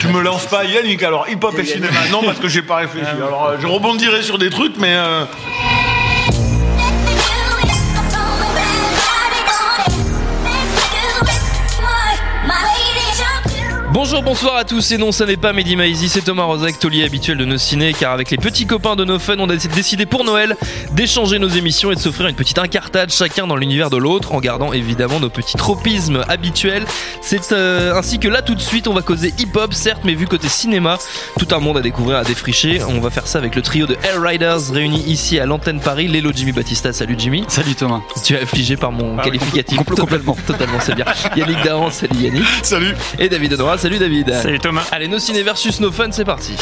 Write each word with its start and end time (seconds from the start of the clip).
Tu 0.00 0.08
me 0.08 0.20
lances 0.22 0.46
pas 0.46 0.64
Yannick, 0.64 1.02
alors 1.02 1.28
hip-hop 1.28 1.58
et 1.58 1.64
cinéma. 1.64 1.92
Non, 2.10 2.22
parce 2.22 2.38
que 2.38 2.48
j'ai 2.48 2.62
pas 2.62 2.76
réfléchi. 2.76 3.06
Alors 3.16 3.46
euh, 3.46 3.56
je 3.60 3.66
rebondirai 3.66 4.22
sur 4.22 4.38
des 4.38 4.50
trucs, 4.50 4.76
mais... 4.78 4.94
euh, 4.94 5.24
Bonjour, 13.94 14.24
bonsoir 14.24 14.56
à 14.56 14.64
tous, 14.64 14.90
et 14.90 14.98
non, 14.98 15.12
ça 15.12 15.24
n'est 15.24 15.36
pas 15.36 15.52
Mehdi 15.52 15.76
Maizy, 15.76 16.08
c'est 16.08 16.22
Thomas 16.22 16.42
Rozek, 16.42 16.80
taulier 16.80 17.04
habituel 17.04 17.38
de 17.38 17.44
nos 17.44 17.58
ciné, 17.58 17.92
car 17.92 18.12
avec 18.12 18.28
les 18.32 18.36
petits 18.38 18.66
copains 18.66 18.96
de 18.96 19.04
nos 19.04 19.20
fun, 19.20 19.36
on 19.38 19.48
a 19.48 19.54
décidé 19.54 20.04
pour 20.04 20.24
Noël 20.24 20.56
d'échanger 20.90 21.38
nos 21.38 21.46
émissions 21.48 21.92
et 21.92 21.94
de 21.94 22.00
s'offrir 22.00 22.26
une 22.26 22.34
petite 22.34 22.58
incartade 22.58 23.12
chacun 23.12 23.46
dans 23.46 23.54
l'univers 23.54 23.90
de 23.90 23.96
l'autre, 23.96 24.32
en 24.34 24.40
gardant 24.40 24.72
évidemment 24.72 25.20
nos 25.20 25.28
petits 25.30 25.56
tropismes 25.56 26.24
habituels. 26.28 26.84
C'est 27.22 27.52
euh, 27.52 27.94
ainsi 27.94 28.18
que 28.18 28.26
là 28.26 28.42
tout 28.42 28.56
de 28.56 28.60
suite, 28.60 28.88
on 28.88 28.94
va 28.94 29.00
causer 29.02 29.32
hip-hop, 29.38 29.72
certes, 29.72 30.02
mais 30.04 30.14
vu 30.14 30.26
côté 30.26 30.48
cinéma, 30.48 30.98
tout 31.38 31.46
un 31.54 31.60
monde 31.60 31.78
à 31.78 31.80
découvrir, 31.80 32.16
à 32.18 32.24
défricher. 32.24 32.80
On 32.88 32.98
va 33.00 33.10
faire 33.10 33.28
ça 33.28 33.38
avec 33.38 33.54
le 33.54 33.62
trio 33.62 33.86
de 33.86 33.94
Air 34.02 34.20
Riders 34.20 34.72
réunis 34.72 35.04
ici 35.06 35.38
à 35.38 35.46
l'antenne 35.46 35.78
Paris, 35.78 36.08
Lélo 36.08 36.32
Jimmy 36.34 36.50
Batista. 36.50 36.92
Salut 36.92 37.14
Jimmy. 37.16 37.44
Salut 37.46 37.76
Thomas. 37.76 38.00
Tu 38.24 38.34
es 38.34 38.40
affligé 38.42 38.76
par 38.76 38.90
mon 38.90 39.16
Ah 39.18 39.22
oui, 39.24 39.38
qualificatif. 39.38 39.78
compl- 39.78 40.00
complètement. 40.00 40.36
Totalement, 40.48 40.78
c'est 40.80 40.96
bien. 40.96 41.04
Yannick 41.36 41.62
Dahan, 41.62 41.90
salut 41.92 42.16
Yannick. 42.20 42.44
Salut 42.64 42.96
Et 43.20 43.28
David 43.28 43.52
Honora, 43.54 43.78
salut 43.84 43.98
David. 43.98 44.32
Salut 44.32 44.58
Thomas. 44.60 44.86
Allez, 44.92 45.08
nos 45.08 45.18
ciné 45.18 45.42
versus 45.42 45.78
nos 45.78 45.92
fun, 45.92 46.10
c'est 46.10 46.24
parti. 46.24 46.56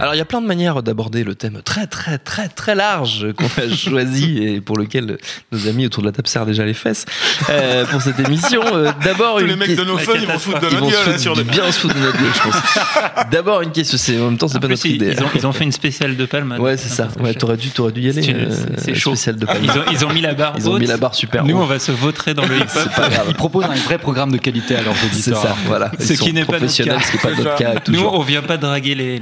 Alors 0.00 0.14
il 0.14 0.18
y 0.18 0.20
a 0.20 0.24
plein 0.24 0.40
de 0.40 0.46
manières 0.46 0.82
d'aborder 0.82 1.24
le 1.24 1.34
thème 1.34 1.60
très 1.64 1.86
très 1.86 2.18
très 2.18 2.48
très 2.48 2.74
large 2.74 3.26
qu'on 3.36 3.44
a 3.44 3.68
choisi 3.76 4.38
et 4.42 4.60
pour 4.60 4.76
lequel 4.78 5.18
nos 5.52 5.68
amis 5.68 5.86
autour 5.86 6.02
de 6.02 6.08
la 6.08 6.12
table 6.12 6.26
serrent 6.26 6.46
déjà 6.46 6.64
les 6.64 6.74
fesses 6.74 7.04
euh, 7.50 7.84
pour 7.86 8.00
cette 8.00 8.18
émission. 8.20 8.62
Euh, 8.72 8.90
D'abord 9.04 9.36
Tous 9.36 9.42
une 9.42 9.48
les 9.48 9.56
mecs 9.56 9.76
de 9.76 9.84
nos 9.84 9.98
fun, 9.98 10.12
ils 10.14 10.26
vont 10.26 10.34
se 10.38 10.38
foutre 10.48 10.60
de 10.60 10.70
notre 10.74 10.90
gueule 10.90 11.14
hein, 11.14 11.18
sur 11.18 11.36
des... 11.36 11.44
bien 11.44 11.70
se 11.70 11.80
foutre 11.80 11.94
de 11.94 12.00
notre 12.00 12.18
gueule, 12.18 12.32
je 12.34 12.40
pense. 12.42 13.26
D'abord 13.30 13.60
une 13.62 13.72
question, 13.72 13.98
c'est 13.98 14.18
en 14.20 14.26
même 14.26 14.38
temps 14.38 14.48
c'est 14.48 14.56
En 14.56 14.60
pas 14.60 14.66
plus, 14.68 14.74
notre 14.76 14.86
idée. 14.86 15.14
ils 15.16 15.22
ont, 15.22 15.28
ils 15.34 15.46
ont 15.46 15.52
fait 15.52 15.64
une 15.64 15.72
spéciale 15.72 16.16
de 16.16 16.24
Palma. 16.24 16.58
Ouais, 16.58 16.76
c'est 16.76 16.88
ça. 16.88 17.08
Ouais, 17.20 17.34
t'aurais 17.34 17.56
dû, 17.58 17.68
t'aurais 17.70 17.92
dû 17.92 18.00
y 18.00 18.08
aller. 18.10 18.22
C'est 18.22 18.30
une- 18.30 18.38
euh, 18.50 18.56
c'est 18.78 18.94
chaud. 18.94 19.10
Spécial 19.10 19.36
de 19.36 19.44
Palma. 19.46 19.60
Ils 19.62 19.78
ont, 19.78 19.84
ils 19.92 20.04
ont 20.06 20.12
mis 20.14 20.20
la 20.22 20.32
barre 20.34 20.54
Ils 20.56 20.68
ont 20.68 20.78
mis 20.78 20.86
la 20.86 20.96
barre 20.96 21.14
super 21.14 21.44
Nous, 21.44 21.56
haut. 21.56 21.62
on 21.62 21.66
va 21.66 21.78
se 21.78 21.92
vautrer 21.92 22.32
dans 22.34 22.46
le 22.46 22.56
hip-hop. 22.58 22.68
C'est 22.72 22.92
pas 22.94 23.08
grave. 23.10 23.26
Ils 23.28 23.34
proposent 23.34 23.64
un 23.66 23.74
vrai 23.74 23.98
programme 23.98 24.32
de 24.32 24.38
qualité 24.38 24.76
à 24.76 24.82
leurs 24.82 24.94
C'est 24.96 25.06
auditeurs. 25.32 25.42
ça, 25.42 25.56
voilà. 25.66 25.90
Ce 26.00 26.14
qui 26.14 26.32
n'est 26.32 26.44
pas 26.46 26.58
notre 26.58 27.56
cas. 27.56 27.74
Nous, 27.88 28.00
on 28.00 28.22
vient 28.22 28.42
pas 28.42 28.56
draguer 28.56 28.94
les, 28.94 29.18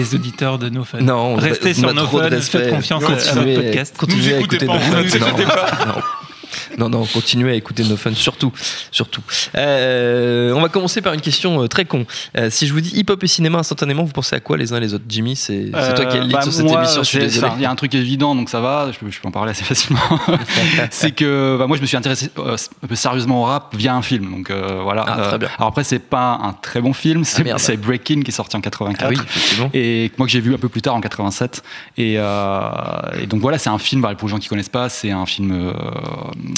les, 0.00 0.14
auditeurs 0.14 0.58
de 0.58 0.68
nos 0.68 0.84
fans. 0.84 0.98
Non, 1.00 1.14
on- 1.34 1.36
Restez 1.36 1.70
on 1.70 1.74
sur 1.74 1.82
fans, 1.92 2.36
respect. 2.36 2.58
faites 2.58 2.70
confiance 2.70 3.02
à- 3.28 3.34
notre 3.34 3.54
podcast. 3.62 3.94
Continuez 3.98 4.22
Nous 4.28 4.34
à 4.34 4.38
écouter 4.38 4.66
pas, 4.66 4.74
nos 4.74 4.80
fans. 4.80 4.96
ne 4.96 5.02
nous 5.02 5.16
écoutez 5.16 5.44
Non, 5.44 5.86
non. 5.86 6.02
Non, 6.78 6.88
non, 6.88 7.04
continuez 7.06 7.52
à 7.52 7.54
écouter 7.54 7.84
nos 7.84 7.96
fans, 7.96 8.14
surtout. 8.14 8.52
surtout. 8.90 9.22
Euh, 9.56 10.52
on 10.54 10.60
va 10.60 10.68
commencer 10.68 11.02
par 11.02 11.12
une 11.14 11.20
question 11.20 11.62
euh, 11.62 11.66
très 11.68 11.84
con. 11.84 12.06
Euh, 12.36 12.48
si 12.50 12.66
je 12.66 12.72
vous 12.72 12.80
dis 12.80 12.90
hip-hop 12.96 13.22
et 13.22 13.26
cinéma 13.26 13.58
instantanément, 13.58 14.04
vous 14.04 14.12
pensez 14.12 14.36
à 14.36 14.40
quoi 14.40 14.56
les 14.56 14.72
uns 14.72 14.76
et 14.76 14.80
les 14.80 14.94
autres? 14.94 15.04
Jimmy, 15.08 15.36
c'est 15.36 15.70
toi 15.70 16.06
qui 16.06 16.16
as 16.16 16.24
le 16.24 16.32
bah, 16.32 16.42
sur 16.42 16.52
cette 16.52 16.70
émission, 16.70 17.02
je 17.02 17.08
suis 17.08 17.18
c'est- 17.18 17.24
désolé. 17.24 17.46
enfin, 17.46 17.56
Il 17.58 17.62
y 17.62 17.66
a 17.66 17.70
un 17.70 17.74
truc 17.74 17.94
évident, 17.94 18.34
donc 18.34 18.48
ça 18.48 18.60
va, 18.60 18.90
je 18.92 18.98
peux, 18.98 19.10
je 19.10 19.20
peux 19.20 19.28
en 19.28 19.30
parler 19.30 19.50
assez 19.52 19.64
facilement. 19.64 20.00
c'est 20.90 21.12
que 21.12 21.56
bah, 21.58 21.66
moi, 21.66 21.76
je 21.76 21.82
me 21.82 21.86
suis 21.86 21.96
intéressé 21.96 22.30
un 22.36 22.86
peu 22.86 22.94
sérieusement 22.94 23.42
au 23.42 23.44
rap 23.46 23.74
via 23.76 23.94
un 23.94 24.02
film. 24.02 24.30
Donc 24.30 24.50
voilà. 24.50 25.04
Ah, 25.06 25.28
très 25.28 25.38
bien. 25.38 25.48
alors 25.58 25.68
après, 25.68 25.84
c'est 25.84 25.98
pas 25.98 26.38
un 26.42 26.52
très 26.52 26.80
bon 26.80 26.92
film, 26.92 27.24
c'est 27.24 27.44
merde. 27.44 27.58
c'est 27.58 27.76
Breaking 27.76 28.22
qui 28.22 28.30
est 28.30 28.34
sorti 28.34 28.56
en 28.56 28.60
84. 28.60 29.04
Ah 29.04 29.08
oui, 29.10 29.16
effectivement. 29.22 29.70
Et 29.74 30.10
moi 30.18 30.26
que 30.26 30.32
j'ai 30.32 30.40
vu 30.40 30.54
un 30.54 30.58
peu 30.58 30.68
plus 30.68 30.82
tard 30.82 30.94
en 30.94 31.00
87. 31.00 31.62
Et, 31.98 32.14
et 32.14 33.26
donc 33.26 33.40
voilà, 33.40 33.58
c'est 33.58 33.70
un 33.70 33.78
film, 33.78 34.00
bah, 34.02 34.14
pour 34.14 34.28
les 34.28 34.32
gens 34.32 34.38
qui 34.38 34.48
connaissent 34.48 34.68
pas, 34.68 34.88
c'est 34.88 35.10
un 35.10 35.26
film 35.26 35.72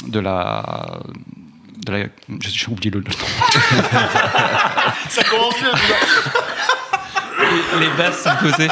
de 0.08 0.20
la. 0.20 1.00
De 1.86 1.92
la 1.92 1.98
j'ai 2.40 2.68
oublié 2.68 2.90
le, 2.90 3.00
le 3.00 3.04
nom. 3.04 3.26
Ça 5.08 5.24
commence 5.24 5.54
bien. 5.58 5.72
Les, 7.40 7.80
les 7.80 7.90
basses 7.96 8.22
sont 8.22 8.36
posées. 8.40 8.68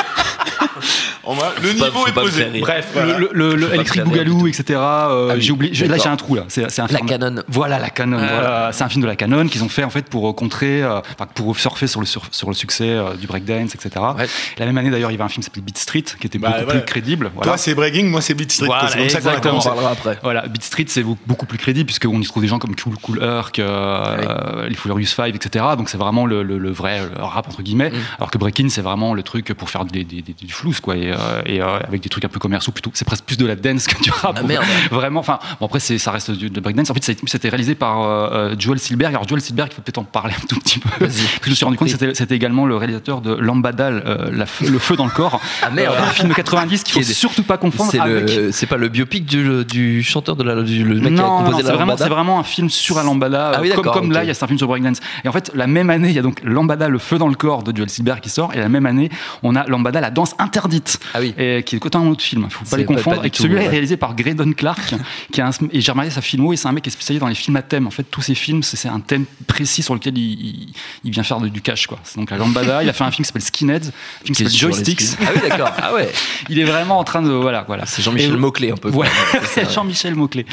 On 1.31 1.35
va- 1.35 1.53
Le 1.63 1.69
pas- 1.79 1.85
niveau 1.87 2.07
est 2.07 2.13
pas 2.13 2.21
me 2.23 2.27
posé. 2.27 2.45
Bref, 2.61 2.89
Le, 2.95 3.01
voilà. 3.01 3.19
le, 3.19 3.31
le- 3.33 3.55
le 3.55 3.75
Electric 3.75 4.03
Boogaloo, 4.05 4.47
etc. 4.49 4.65
euh, 4.79 5.29
Ah 5.31 5.35
oui, 5.35 5.41
j'ai 5.41 5.53
oublié. 5.53 5.87
Là, 5.89 5.97
j'ai 5.97 6.09
un 6.09 6.17
trou 6.17 6.35
là. 6.35 6.45
C'est 6.49 6.71
c'est 6.71 6.83
un 6.83 6.87
La 6.89 6.97
film. 6.99 7.09
Canon. 7.09 7.43
Voilà 7.49 7.79
la 7.79 7.91
Canon. 7.91 8.19
Ah. 8.21 8.27
voilà. 8.33 8.71
C'est 8.73 8.83
un 8.85 8.89
film 8.89 9.03
de 9.03 9.07
la 9.07 9.17
Canon 9.17 9.47
qu'ils 9.49 9.63
ont 9.65 9.69
fait 9.69 9.85
en 9.85 9.91
fait 9.91 10.09
pour 10.09 10.29
euh, 10.29 10.33
contrer, 10.33 10.83
euh, 10.83 11.01
pour 11.35 11.57
surfer 11.59 11.87
sur 11.87 12.01
le 12.01 12.07
sur, 12.07 12.23
sur 12.31 12.49
le 12.49 12.55
succès 12.55 12.89
euh, 12.91 13.15
du 13.15 13.27
breakdance, 13.27 13.75
etc. 13.75 13.91
Ouais. 14.19 14.27
La 14.59 14.67
même 14.67 14.77
année 14.79 14.91
d'ailleurs, 14.91 15.11
il 15.11 15.15
y 15.15 15.17
avait 15.17 15.25
un 15.25 15.29
film 15.29 15.43
qui 15.43 15.47
s'appelait 15.47 15.63
Beat 15.63 15.79
Street 15.79 16.03
qui 16.21 16.27
était 16.27 16.39
Bah, 16.39 16.49
beaucoup 16.51 16.65
voilà. 16.65 16.81
plus 16.81 16.87
crédible. 16.93 17.31
Voilà. 17.35 17.51
Toi, 17.53 17.57
c'est 17.59 17.75
Breaking, 17.75 18.05
moi, 18.07 18.21
c'est 18.21 18.35
Beat 18.35 18.51
Street. 18.53 18.67
Voilà, 18.67 18.89
c'est 18.89 18.99
comme 18.99 19.09
ça 19.11 19.37
qu'on 19.41 19.61
parlera 19.61 19.91
après. 19.91 20.19
Voilà, 20.23 20.47
Beat 20.49 20.65
Street 20.65 20.87
c'est 20.89 21.05
beaucoup 21.27 21.47
plus 21.47 21.59
crédible 21.59 21.87
puisqu'on 21.87 22.21
y 22.21 22.25
trouve 22.27 22.43
des 22.43 22.49
gens 22.49 22.59
comme 22.59 22.75
Cool 22.77 22.97
Cool 23.03 23.23
Herc, 23.23 23.59
euh, 23.59 23.65
euh, 23.71 24.69
les 24.69 24.75
Furious 24.75 25.07
Five, 25.07 25.35
etc. 25.35 25.65
Donc 25.77 25.89
c'est 25.89 25.99
vraiment 25.99 26.27
le, 26.27 26.71
vrai 26.71 27.01
rap 27.19 27.49
entre 27.49 27.63
guillemets. 27.63 27.91
Mm. 27.91 27.95
Alors 28.19 28.31
que 28.31 28.39
Breaking 28.39 28.69
c'est 28.69 28.81
vraiment 28.83 29.15
le 29.15 29.23
truc 29.23 29.53
pour 29.55 29.71
faire 29.71 29.85
des, 29.85 30.05
des, 30.05 30.23
des- 30.23 30.33
du 30.41 30.53
flous 30.53 30.75
quoi 30.83 30.97
et, 30.97 31.11
euh, 31.13 31.17
et, 31.47 31.61
euh, 31.63 31.79
avec 31.87 32.01
des 32.03 32.09
trucs 32.09 32.25
un 32.25 32.29
peu 32.29 32.39
commerciaux 32.39 32.73
plutôt. 32.73 32.91
C'est 32.95 33.05
presque 33.05 33.25
plus 33.25 33.37
de 33.37 33.47
la 33.47 33.57
dance 33.57 33.87
que 33.87 34.01
du 34.03 34.11
rap. 34.11 34.37
Ah, 34.39 34.43
merde. 34.43 34.65
Vraiment. 34.91 35.21
Enfin 35.21 35.39
bon 35.61 35.67
après 35.67 35.81
ça 35.81 36.11
reste 36.11 36.31
du, 36.31 36.51
de 36.51 36.61
breakdance. 36.61 36.91
En 36.91 36.95
fait 36.95 37.05
ça 37.05 37.11
a 37.11 37.15
été- 37.15 37.23
c'était 37.27 37.49
réalisé 37.49 37.75
par 37.75 38.03
euh, 38.03 38.29
euh, 38.33 38.55
Joel 38.59 38.79
Silberg. 38.79 39.15
Alors 39.15 39.27
Joel 39.29 39.41
Silberg 39.41 39.69
il 39.73 39.75
faut 39.77 39.83
peut-être 39.83 39.99
en 39.99 40.05
parler 40.05 40.35
un 40.37 40.47
tout 40.47 40.59
petit 40.59 40.79
peu. 40.79 40.89
Parce 40.99 41.15
que 41.17 41.45
je 41.45 41.51
me 41.51 41.55
suis 41.55 41.65
rendu 41.65 41.77
compte 41.77 41.89
que 41.93 42.15
c'était- 42.15 42.35
également 42.35 42.65
le 42.67 42.77
réalisateur 42.77 43.21
de 43.21 43.35
Lambadal, 43.35 44.03
euh, 44.07 44.31
la 44.33 44.47
le 44.69 44.79
feu 44.79 44.97
dans 44.97 45.05
le 45.05 45.11
corps. 45.11 45.41
Ah, 45.63 45.71
merde. 45.71 45.95
Euh, 45.99 46.03
un 46.03 46.11
film 46.11 46.29
de 46.29 46.35
90 46.35 46.85
qu'il 46.85 46.95
faut 46.95 47.13
surtout 47.13 47.43
pas 47.43 47.59
confondre 47.59 47.91
C'est 47.91 47.99
avec. 48.01 48.35
le, 48.35 48.53
c'est 48.53 48.67
pas 48.67 48.77
le 48.77 48.89
biopic 48.89 49.27
du, 49.27 49.65
du 49.65 50.03
chanteur 50.03 50.37
de 50.37 50.45
la, 50.45 50.63
du 50.63 50.85
le 50.85 50.95
mec 51.01 51.15
qui 51.15 51.21
a 51.21 51.23
non, 51.23 51.39
composé 51.39 51.63
non, 51.63 51.69
la 51.69 51.75
vraiment, 51.75 51.97
c'est 51.97 52.09
vraiment 52.09 52.39
un 52.41 52.45
film 52.45 52.71
sur 52.71 52.97
la 52.97 53.03
lambada. 53.03 53.53
Ah 53.57 53.61
oui, 53.61 53.71
euh, 53.73 53.75
comme 53.75 53.91
comme 53.93 54.13
là, 54.13 54.23
il 54.23 54.29
y 54.29 54.31
a 54.31 54.35
un 54.41 54.47
film 54.47 54.59
sur 54.59 54.69
breakdance. 54.69 54.99
Et 55.25 55.29
en 55.29 55.33
fait, 55.33 55.51
la 55.55 55.67
même 55.67 55.91
année, 55.91 56.09
il 56.09 56.15
y 56.15 56.19
a 56.19 56.23
donc 56.23 56.41
Lambada, 56.45 56.89
le 56.89 56.99
feu 56.99 57.19
dans 57.19 57.29
le 57.29 57.35
corps 57.35 57.63
de 57.65 57.77
Joel 57.77 57.91
Silberg 57.91 58.21
qui 58.21 58.31
sort. 58.31 58.55
Et 58.55 58.59
la 58.59 58.69
même 58.69 58.87
année, 58.87 59.11
on 59.43 59.57
a 59.57 59.65
Lambada, 59.67 60.01
la 60.01 60.11
danse 60.11 60.35
interdite, 60.39 61.00
Ah 61.15 61.19
oui. 61.21 61.35
et, 61.39 61.63
qui 61.63 61.77
est 61.77 61.79
côté 61.79 61.99
un 61.99 62.07
autre 62.07 62.23
film. 62.23 62.45
Il 62.49 62.53
faut 62.53 62.61
C'est 62.65 62.71
pas 62.71 62.77
les 62.77 62.85
confondre. 62.85 63.21
pas 63.21 63.27
et 63.27 63.31
celui-là 63.33 63.61
ouais. 63.61 63.67
est 63.67 63.71
réalisé 63.71 63.97
par 63.97 64.15
Graydon 64.15 64.53
Clark, 64.53 64.95
qui 65.33 65.41
a 65.41 65.47
un, 65.49 65.51
et 65.73 65.81
j'ai 65.81 65.93
remarqué 65.93 66.11
sa 66.11 66.21
filmo. 66.21 66.53
Et 66.53 66.57
c'est 66.57 66.69
un 66.69 66.73
mec 66.73 66.85
qui 66.85 66.91
est 66.91 66.93
spécialisé 66.93 67.21
dans 67.21 67.27
les 67.29 67.35
films 67.35 67.57
à 67.57 67.63
thème. 67.63 67.87
En 67.87 67.91
fait, 67.91 68.05
tous 68.05 68.23
ses 68.23 68.35
films, 68.35 68.63
c'est 68.63 68.89
un 68.89 69.01
thème 69.01 69.25
précis 69.47 69.83
sur 69.83 69.95
lequel 69.95 70.17
il, 70.19 70.33
il, 70.33 70.69
il 71.05 71.11
vient 71.11 71.23
faire 71.23 71.41
de- 71.41 71.49
du 71.49 71.61
cash. 71.63 71.87
Quoi. 71.87 71.99
C'est 72.05 72.19
donc 72.19 72.31
la 72.31 72.37
Lambada. 72.37 72.83
il 72.83 72.89
a 72.89 72.93
fait 72.93 73.05
un 73.05 73.11
film 73.11 73.25
qui 73.25 73.29
s'appelle 73.29 73.43
Skinheads, 73.43 73.77
un 73.89 74.25
film 74.25 74.35
qui 74.37 74.45
s'appelle 74.45 74.53
Joysticks. 74.59 75.03
Ah 75.21 75.31
oui, 75.35 75.41
d'accord. 75.49 75.71
Ah 75.77 75.95
ouais. 75.95 76.11
Il 76.49 76.59
est 76.59 76.65
vraiment 76.65 76.99
en 76.99 77.05
train 77.05 77.23
de 77.23 77.31
voilà 77.31 77.65
voilà. 77.67 77.87
C'est 77.87 78.03
Jean-Michel 78.03 78.37
Mauclé 78.37 78.71
un 78.71 78.77
peu. 78.77 78.91
Ouais, 78.91 79.07
C'est. 79.45 79.71
Jean-Michel 79.75 80.15
Mauclé. 80.15 80.47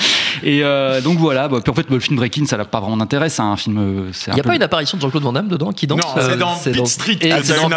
Et 0.44 0.64
euh, 0.64 1.02
donc 1.02 1.18
voilà, 1.18 1.48
bah, 1.48 1.60
puis 1.64 1.72
en 1.72 1.74
fait, 1.74 1.84
bah, 1.84 1.96
le 1.96 2.00
film 2.00 2.18
Breaking, 2.18 2.46
ça 2.46 2.58
n'a 2.58 2.66
pas 2.66 2.80
vraiment 2.80 2.98
d'intérêt, 2.98 3.30
c'est 3.30 3.42
un 3.42 3.56
film. 3.58 3.78
euh, 3.78 4.12
Il 4.28 4.34
n'y 4.34 4.40
a 4.40 4.44
peu- 4.44 4.50
pas 4.50 4.56
une 4.56 4.64
apparition 4.64 4.98
de 4.98 5.02
Jean-Claude 5.02 5.24
Van 5.24 5.34
Damme 5.34 5.48
dedans 5.48 5.72
qui 5.72 5.88
danse 5.88 6.00
Non, 6.02 6.08
c'est 6.16 6.22
euh, 6.32 6.36
dans 6.36 6.56
Beat 6.66 6.88
Street 6.88 7.18
Et 7.22 7.30
que 7.30 7.44
c'est 7.44 7.56
une 7.62 7.74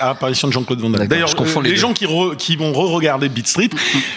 apparition, 0.00 0.48
de 0.48 0.52
Jean-Claude 0.52 0.80
Van 0.80 0.90
Damme. 0.90 1.06
D'ailleurs, 1.06 1.28
je 1.28 1.36
confonds 1.36 1.60
les 1.60 1.76
gens 1.76 1.92
qui, 1.92 2.04
re- 2.12 2.36
qui 2.36 2.56
vont 2.56 2.72
re-regarder 2.72 3.28
Beat 3.28 3.46
Street, 3.48 3.70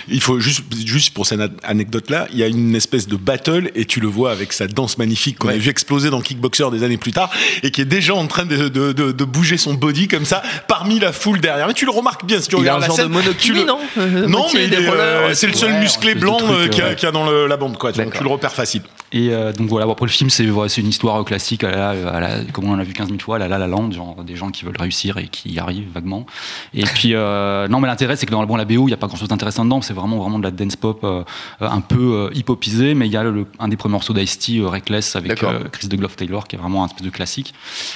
il 0.07 0.21
faut 0.21 0.39
juste, 0.39 0.63
juste 0.85 1.13
pour 1.13 1.25
cette 1.25 1.39
anecdote-là, 1.63 2.27
il 2.31 2.37
y 2.37 2.43
a 2.43 2.47
une 2.47 2.75
espèce 2.75 3.07
de 3.07 3.15
battle 3.15 3.71
et 3.75 3.85
tu 3.85 3.99
le 3.99 4.07
vois 4.07 4.31
avec 4.31 4.53
sa 4.53 4.67
danse 4.67 4.97
magnifique 4.97 5.39
qu'on 5.39 5.49
a 5.49 5.57
vu 5.57 5.69
exploser 5.69 6.09
dans 6.09 6.21
Kickboxer 6.21 6.69
des 6.71 6.83
années 6.83 6.97
plus 6.97 7.11
tard 7.11 7.29
et 7.63 7.71
qui 7.71 7.81
est 7.81 7.85
déjà 7.85 8.13
en 8.15 8.27
train 8.27 8.45
de, 8.45 8.67
de, 8.69 8.91
de, 8.91 9.11
de 9.11 9.23
bouger 9.23 9.57
son 9.57 9.73
body 9.73 10.07
comme 10.07 10.25
ça 10.25 10.41
parmi 10.67 10.99
la 10.99 11.11
foule 11.11 11.39
derrière. 11.39 11.67
Mais 11.67 11.73
tu 11.73 11.85
le 11.85 11.91
remarques 11.91 12.25
bien 12.25 12.39
si 12.41 12.47
tu 12.47 12.55
Il 12.55 12.67
a 12.67 12.75
regardes 12.75 12.77
un 12.79 12.81
la 12.81 12.87
genre 12.87 12.95
scène. 12.97 13.07
de 13.07 13.11
monokini, 13.13 13.37
tu 13.39 13.53
le- 13.53 13.65
non 13.65 13.79
Euh, 13.97 14.27
Non, 14.27 14.45
mais 14.53 14.67
euh, 14.73 15.27
ouais, 15.27 15.35
c'est 15.35 15.47
le 15.47 15.53
seul 15.53 15.71
ouais, 15.73 15.79
musclé 15.79 16.15
blanc 16.15 16.37
euh, 16.49 16.67
qu'il 16.67 16.79
y 16.79 16.81
a- 16.81 16.89
ouais. 16.89 16.95
qu'il 16.95 17.05
y 17.05 17.09
a 17.09 17.11
dans 17.11 17.25
le- 17.29 17.47
la 17.47 17.57
bande, 17.57 17.77
quoi. 17.77 17.91
Donc 17.91 18.13
tu 18.17 18.23
le 18.23 18.29
repères 18.29 18.53
facile. 18.53 18.81
Et 19.11 19.29
euh, 19.31 19.53
donc 19.53 19.69
voilà, 19.69 19.85
bon, 19.85 19.93
après 19.93 20.05
le 20.07 20.11
film, 20.11 20.29
c'est 20.29 20.45
voilà, 20.45 20.67
c'est 20.67 20.81
une 20.81 20.89
histoire 20.89 21.23
classique, 21.23 21.63
à 21.63 21.71
la, 21.71 21.89
à 21.89 22.19
la- 22.19 22.39
comme 22.51 22.65
on 22.65 22.73
en 22.73 22.79
a 22.79 22.83
vu 22.83 22.91
15 22.93 23.07
000 23.07 23.19
fois, 23.19 23.37
à 23.37 23.39
la 23.39 23.47
La 23.47 23.57
La 23.59 23.67
Land, 23.67 23.91
genre 23.91 24.23
des 24.25 24.35
gens 24.35 24.49
qui 24.49 24.65
veulent 24.65 24.75
réussir 24.77 25.17
et 25.17 25.27
qui 25.27 25.49
y 25.53 25.59
arrivent 25.59 25.87
vaguement. 25.93 26.25
Et 26.73 26.83
puis, 26.83 27.13
euh, 27.13 27.67
non, 27.67 27.79
mais 27.79 27.84
l'intérêt, 27.87 28.15
c'est 28.15 28.25
que 28.25 28.31
dans 28.31 28.45
bon, 28.45 28.55
la 28.55 28.65
BO, 28.65 28.73
il 28.83 28.85
n'y 28.87 28.93
a 28.93 28.97
pas 28.97 29.07
grand 29.07 29.17
chose 29.17 29.27
d'intéressant 29.29 29.65
dedans, 29.65 29.81
c'est 29.81 29.93
vraiment, 29.93 30.17
vraiment 30.17 30.39
de 30.39 30.43
la 30.43 30.51
dance 30.51 30.75
pop 30.75 30.99
euh, 31.03 31.23
un 31.61 31.81
peu 31.81 31.97
euh, 32.13 32.29
hip-hopisée, 32.33 32.93
mais 32.93 33.07
il 33.07 33.11
y 33.11 33.17
a 33.17 33.23
le- 33.23 33.45
un 33.59 33.67
des 33.67 33.77
premiers 33.77 33.93
morceaux 33.93 34.13
d'Ice-T, 34.13 34.57
euh, 34.59 34.67
Reckless, 34.67 35.15
avec 35.15 35.35
Chris 35.71 35.87
de 35.87 35.95
Glove 35.95 36.15
Taylor, 36.15 36.47
qui 36.47 36.55
est 36.55 36.59
vraiment 36.59 36.83
un 36.83 36.87
espèce 36.87 37.03
de 37.03 37.09
classique. 37.09 37.53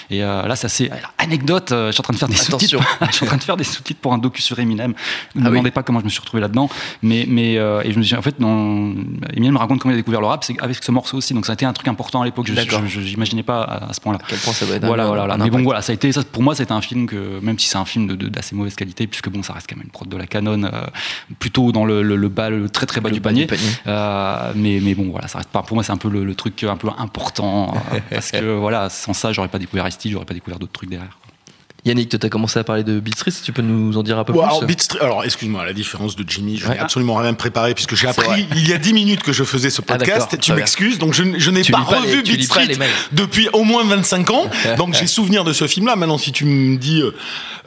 Et 0.09 0.19
là, 0.19 0.55
ça 0.55 0.69
c'est 0.69 0.89
anecdote, 1.17 1.67
je 1.71 1.91
suis 1.91 1.99
en 2.01 2.03
train 2.03 2.13
de 2.13 2.19
faire 2.19 2.27
des 2.29 2.35
sous-titres. 2.35 2.77
je 3.09 3.11
suis 3.15 3.23
en 3.25 3.27
train 3.27 3.37
de 3.37 3.43
faire 3.43 3.57
des 3.57 3.63
sous-titres 3.63 3.99
pour 3.99 4.13
un 4.13 4.17
docu 4.17 4.41
sur 4.41 4.57
Eminem. 4.59 4.93
Ne 5.35 5.41
me 5.41 5.45
Ah 5.45 5.49
oui. 5.49 5.55
demandez 5.57 5.71
pas 5.71 5.83
comment 5.83 5.99
je 5.99 6.05
me 6.05 6.09
suis 6.09 6.19
retrouvé 6.21 6.41
là-dedans, 6.41 6.69
mais 7.01 7.25
mais 7.27 7.53
et 7.53 7.91
je 7.91 7.97
me 7.97 8.03
suis 8.03 8.15
en 8.15 8.21
fait, 8.21 8.35
dans, 8.39 8.93
Eminem 9.33 9.53
me 9.53 9.57
raconte 9.59 9.79
comment 9.79 9.91
il 9.93 9.95
a 9.95 9.99
découvert 9.99 10.21
le 10.21 10.27
rap, 10.27 10.43
c'est 10.43 10.55
avec 10.61 10.83
ce 10.83 10.91
morceau 10.91 11.17
aussi. 11.17 11.33
Donc 11.33 11.45
ça 11.45 11.51
a 11.51 11.55
été 11.55 11.65
un 11.65 11.73
truc 11.73 11.87
important 11.87 12.21
à 12.21 12.25
l'époque. 12.25 12.47
Je 12.47 12.99
j'imaginais 13.01 13.43
pas 13.43 13.61
à, 13.63 13.89
à 13.89 13.93
ce 13.93 14.01
point-là. 14.01 14.19
À 14.23 14.25
quel 14.27 14.39
point 14.39 14.53
ça 14.53 14.65
doit 14.65 14.75
être 14.75 14.83
un- 14.83 14.87
Voilà, 14.87 15.05
voilà, 15.07 15.33
un. 15.33 15.37
Mais 15.37 15.49
bon, 15.49 15.63
voilà, 15.63 15.81
ça 15.81 15.91
a 15.91 15.95
été, 15.95 16.11
ça, 16.11 16.21
pour 16.23 16.43
moi, 16.43 16.55
c'était 16.55 16.71
un 16.71 16.81
film 16.81 17.07
que, 17.07 17.39
même 17.41 17.57
si 17.59 17.67
c'est 17.67 17.77
un 17.77 17.85
film 17.85 18.07
de- 18.07 18.15
de- 18.15 18.27
d'assez 18.29 18.55
mauvaise 18.55 18.75
qualité, 18.75 19.07
puisque 19.07 19.29
bon, 19.29 19.43
ça 19.43 19.53
reste 19.53 19.67
quand 19.69 19.77
même 19.77 19.78
une 19.81 19.89
prod 19.89 20.07
de 20.07 20.17
la 20.17 20.27
Canon, 20.27 20.63
euh, 20.63 20.71
plutôt 21.39 21.71
dans 21.71 21.85
le, 21.85 22.01
le, 22.01 22.15
le 22.15 22.29
bas, 22.29 22.49
le 22.49 22.69
très 22.69 22.85
très 22.85 23.01
bas 23.01 23.09
du 23.09 23.19
bas 23.19 23.29
panier. 23.29 23.41
du 23.43 23.47
panier. 23.47 23.69
Euh, 23.87 24.51
mais, 24.55 24.79
mais 24.81 24.95
bon, 24.95 25.09
voilà, 25.11 25.27
ça 25.27 25.39
reste 25.39 25.49
pas. 25.49 25.63
Pour 25.63 25.75
moi, 25.75 25.83
c'est 25.83 25.91
un 25.91 25.97
peu 25.97 26.09
le, 26.09 26.23
le 26.23 26.35
truc 26.35 26.63
un 26.63 26.77
peu 26.77 26.89
important, 26.97 27.73
euh, 27.93 27.99
parce 28.09 28.31
que 28.31 28.55
voilà, 28.57 28.89
sans 28.89 29.13
ça, 29.13 29.31
j'aurais 29.31 29.47
pas 29.47 29.59
découvert 29.59 29.87
Ice-T, 29.87 30.09
j'aurais 30.09 30.25
pas 30.25 30.33
découvert 30.33 30.59
d'autres 30.59 30.73
trucs 30.73 30.89
derrière. 30.89 31.17
Yannick, 31.89 32.09
toi, 32.09 32.19
t'as 32.19 32.29
commencé 32.29 32.57
à 32.59 32.63
parler 32.63 32.83
de 32.83 32.99
Beat 32.99 33.15
Street, 33.15 33.31
tu 33.43 33.51
peux 33.51 33.61
nous 33.61 33.97
en 33.97 34.03
dire 34.03 34.17
un 34.17 34.23
peu 34.23 34.33
plus 34.33 34.39
alors, 34.41 34.63
alors, 35.01 35.23
excuse-moi, 35.25 35.61
à 35.61 35.65
la 35.65 35.73
différence 35.73 36.15
de 36.15 36.23
Jimmy, 36.27 36.57
je 36.57 36.65
n'ai 36.65 36.71
Ouais. 36.71 36.79
absolument 36.79 37.15
rien 37.15 37.33
préparé 37.33 37.73
puisque 37.73 37.95
j'ai 37.95 38.07
appris 38.07 38.47
il 38.55 38.67
y 38.67 38.73
a 38.73 38.77
10 38.77 38.93
minutes 38.93 39.23
que 39.23 39.33
je 39.33 39.43
faisais 39.43 39.69
ce 39.69 39.81
Ah, 39.87 39.97
podcast. 39.97 40.27
très 40.29 40.37
tu 40.37 40.53
m'excuses, 40.53 40.97
donc 40.99 41.13
je, 41.13 41.23
n'ai 41.51 41.61
Tu 41.63 41.71
pas 41.71 41.79
revu 41.79 42.17
les- 42.17 42.23
tu 42.23 42.31
Beat 42.31 42.41
lis 42.41 42.47
pas 42.47 42.53
Street 42.55 42.65
les 42.67 42.75
mails. 42.77 42.89
depuis 43.11 43.49
au 43.53 43.63
moins 43.63 43.83
25 43.83 44.29
ans. 44.31 44.49
donc 44.77 44.93
j'ai 44.93 45.07
souvenir 45.19 45.43
de 45.43 45.51
ce 45.53 45.67
film-là. 45.67 45.95
Maintenant, 45.95 46.17
si 46.17 46.31
tu 46.31 46.45
me 46.45 46.77
dis 46.77 47.01
euh, 47.01 47.11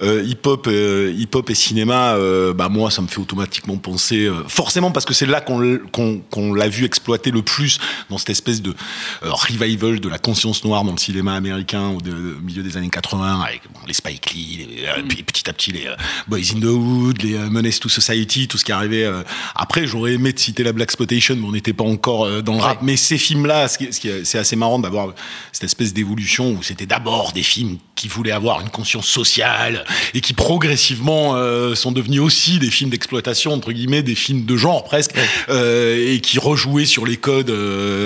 euh, 0.03 0.23
hip-hop, 0.25 0.67
euh, 0.69 1.13
hip-hop 1.17 1.51
et 1.51 1.55
cinéma, 1.55 2.15
euh, 2.15 2.53
bah 2.55 2.69
moi, 2.69 2.91
ça 2.91 3.03
me 3.03 3.09
fait 3.09 3.19
automatiquement 3.21 3.77
penser, 3.77 4.31
forcément 4.49 4.91
parce 4.93 5.05
que 5.05 5.15
c'est 5.15 5.27
là 5.27 5.41
qu'on 5.41 6.55
l'a 6.55 6.69
vu 6.69 6.85
exploiter 6.85 7.31
le 7.31 7.43
plus 7.43 7.79
dans 8.11 8.19
cette 8.19 8.31
espèce 8.31 8.63
de 8.63 8.75
revival 9.23 10.01
de 10.01 10.09
la 10.09 10.19
conscience 10.19 10.65
noire 10.65 10.85
dans 10.85 10.93
le 10.93 10.99
cinéma 10.99 11.35
américain 11.35 11.89
au, 11.89 12.01
de- 12.01 12.37
au 12.39 12.41
milieu 12.43 12.63
des 12.63 12.77
années 12.77 12.89
80 12.91 13.41
avec 13.41 13.63
bon, 13.73 13.81
les 13.87 13.95
Spike 14.13 14.33
Lee, 14.35 14.67
les- 14.77 14.87
euh, 14.87 15.03
puis 15.09 15.23
petit 15.23 15.49
à 15.49 15.53
petit 15.53 15.73
les 15.73 15.87
euh, 15.87 15.95
Boys 16.29 16.39
in 16.55 16.61
the 16.61 16.65
Hood, 16.65 17.23
les 17.23 17.35
euh, 17.35 17.49
Menace 17.49 17.81
to 17.81 17.89
Society, 17.89 18.47
tout 18.49 18.59
ce 18.59 18.65
qui 18.65 18.73
arrivait. 18.73 19.09
Après, 19.55 19.87
j'aurais 19.87 20.13
aimé 20.15 20.33
de 20.33 20.39
citer 20.39 20.63
la 20.63 20.73
Black 20.73 20.83
Exploitation, 20.93 21.37
mais 21.37 21.47
on 21.47 21.53
n'était 21.53 21.73
pas 21.73 21.85
encore 21.85 22.43
dans 22.43 22.55
le 22.55 22.61
rap. 22.61 22.79
Mais 22.83 22.97
ces 22.97 23.17
films-là, 23.19 23.69
c'est 23.69 24.39
assez 24.39 24.57
marrant 24.57 24.79
d'avoir 24.79 25.15
cette 25.53 25.65
espèce 25.65 25.95
d'évolution 25.95 26.53
où 26.53 26.63
c'était 26.63 26.87
d'abord 26.87 27.33
des 27.33 27.43
films 27.43 27.79
qui 27.95 28.09
voulaient 28.09 28.33
avoir 28.33 28.61
une 28.61 28.69
conscience 28.69 29.07
sociale 29.07 29.85
et 30.13 30.21
qui 30.21 30.33
progressivement 30.35 31.35
sont 31.75 31.93
devenus 31.93 32.21
aussi 32.21 32.59
des 32.59 32.71
films 32.71 32.91
d'exploitation 32.91 33.53
entre 33.53 33.73
guillemets, 33.73 34.03
des 34.03 34.15
films 34.15 34.45
de 34.45 34.57
genre 34.57 34.85
presque, 34.85 35.13
et 35.49 36.21
qui 36.23 36.39
rejouaient 36.39 36.85
sur 36.87 37.07
les 37.07 37.17
codes 37.17 37.53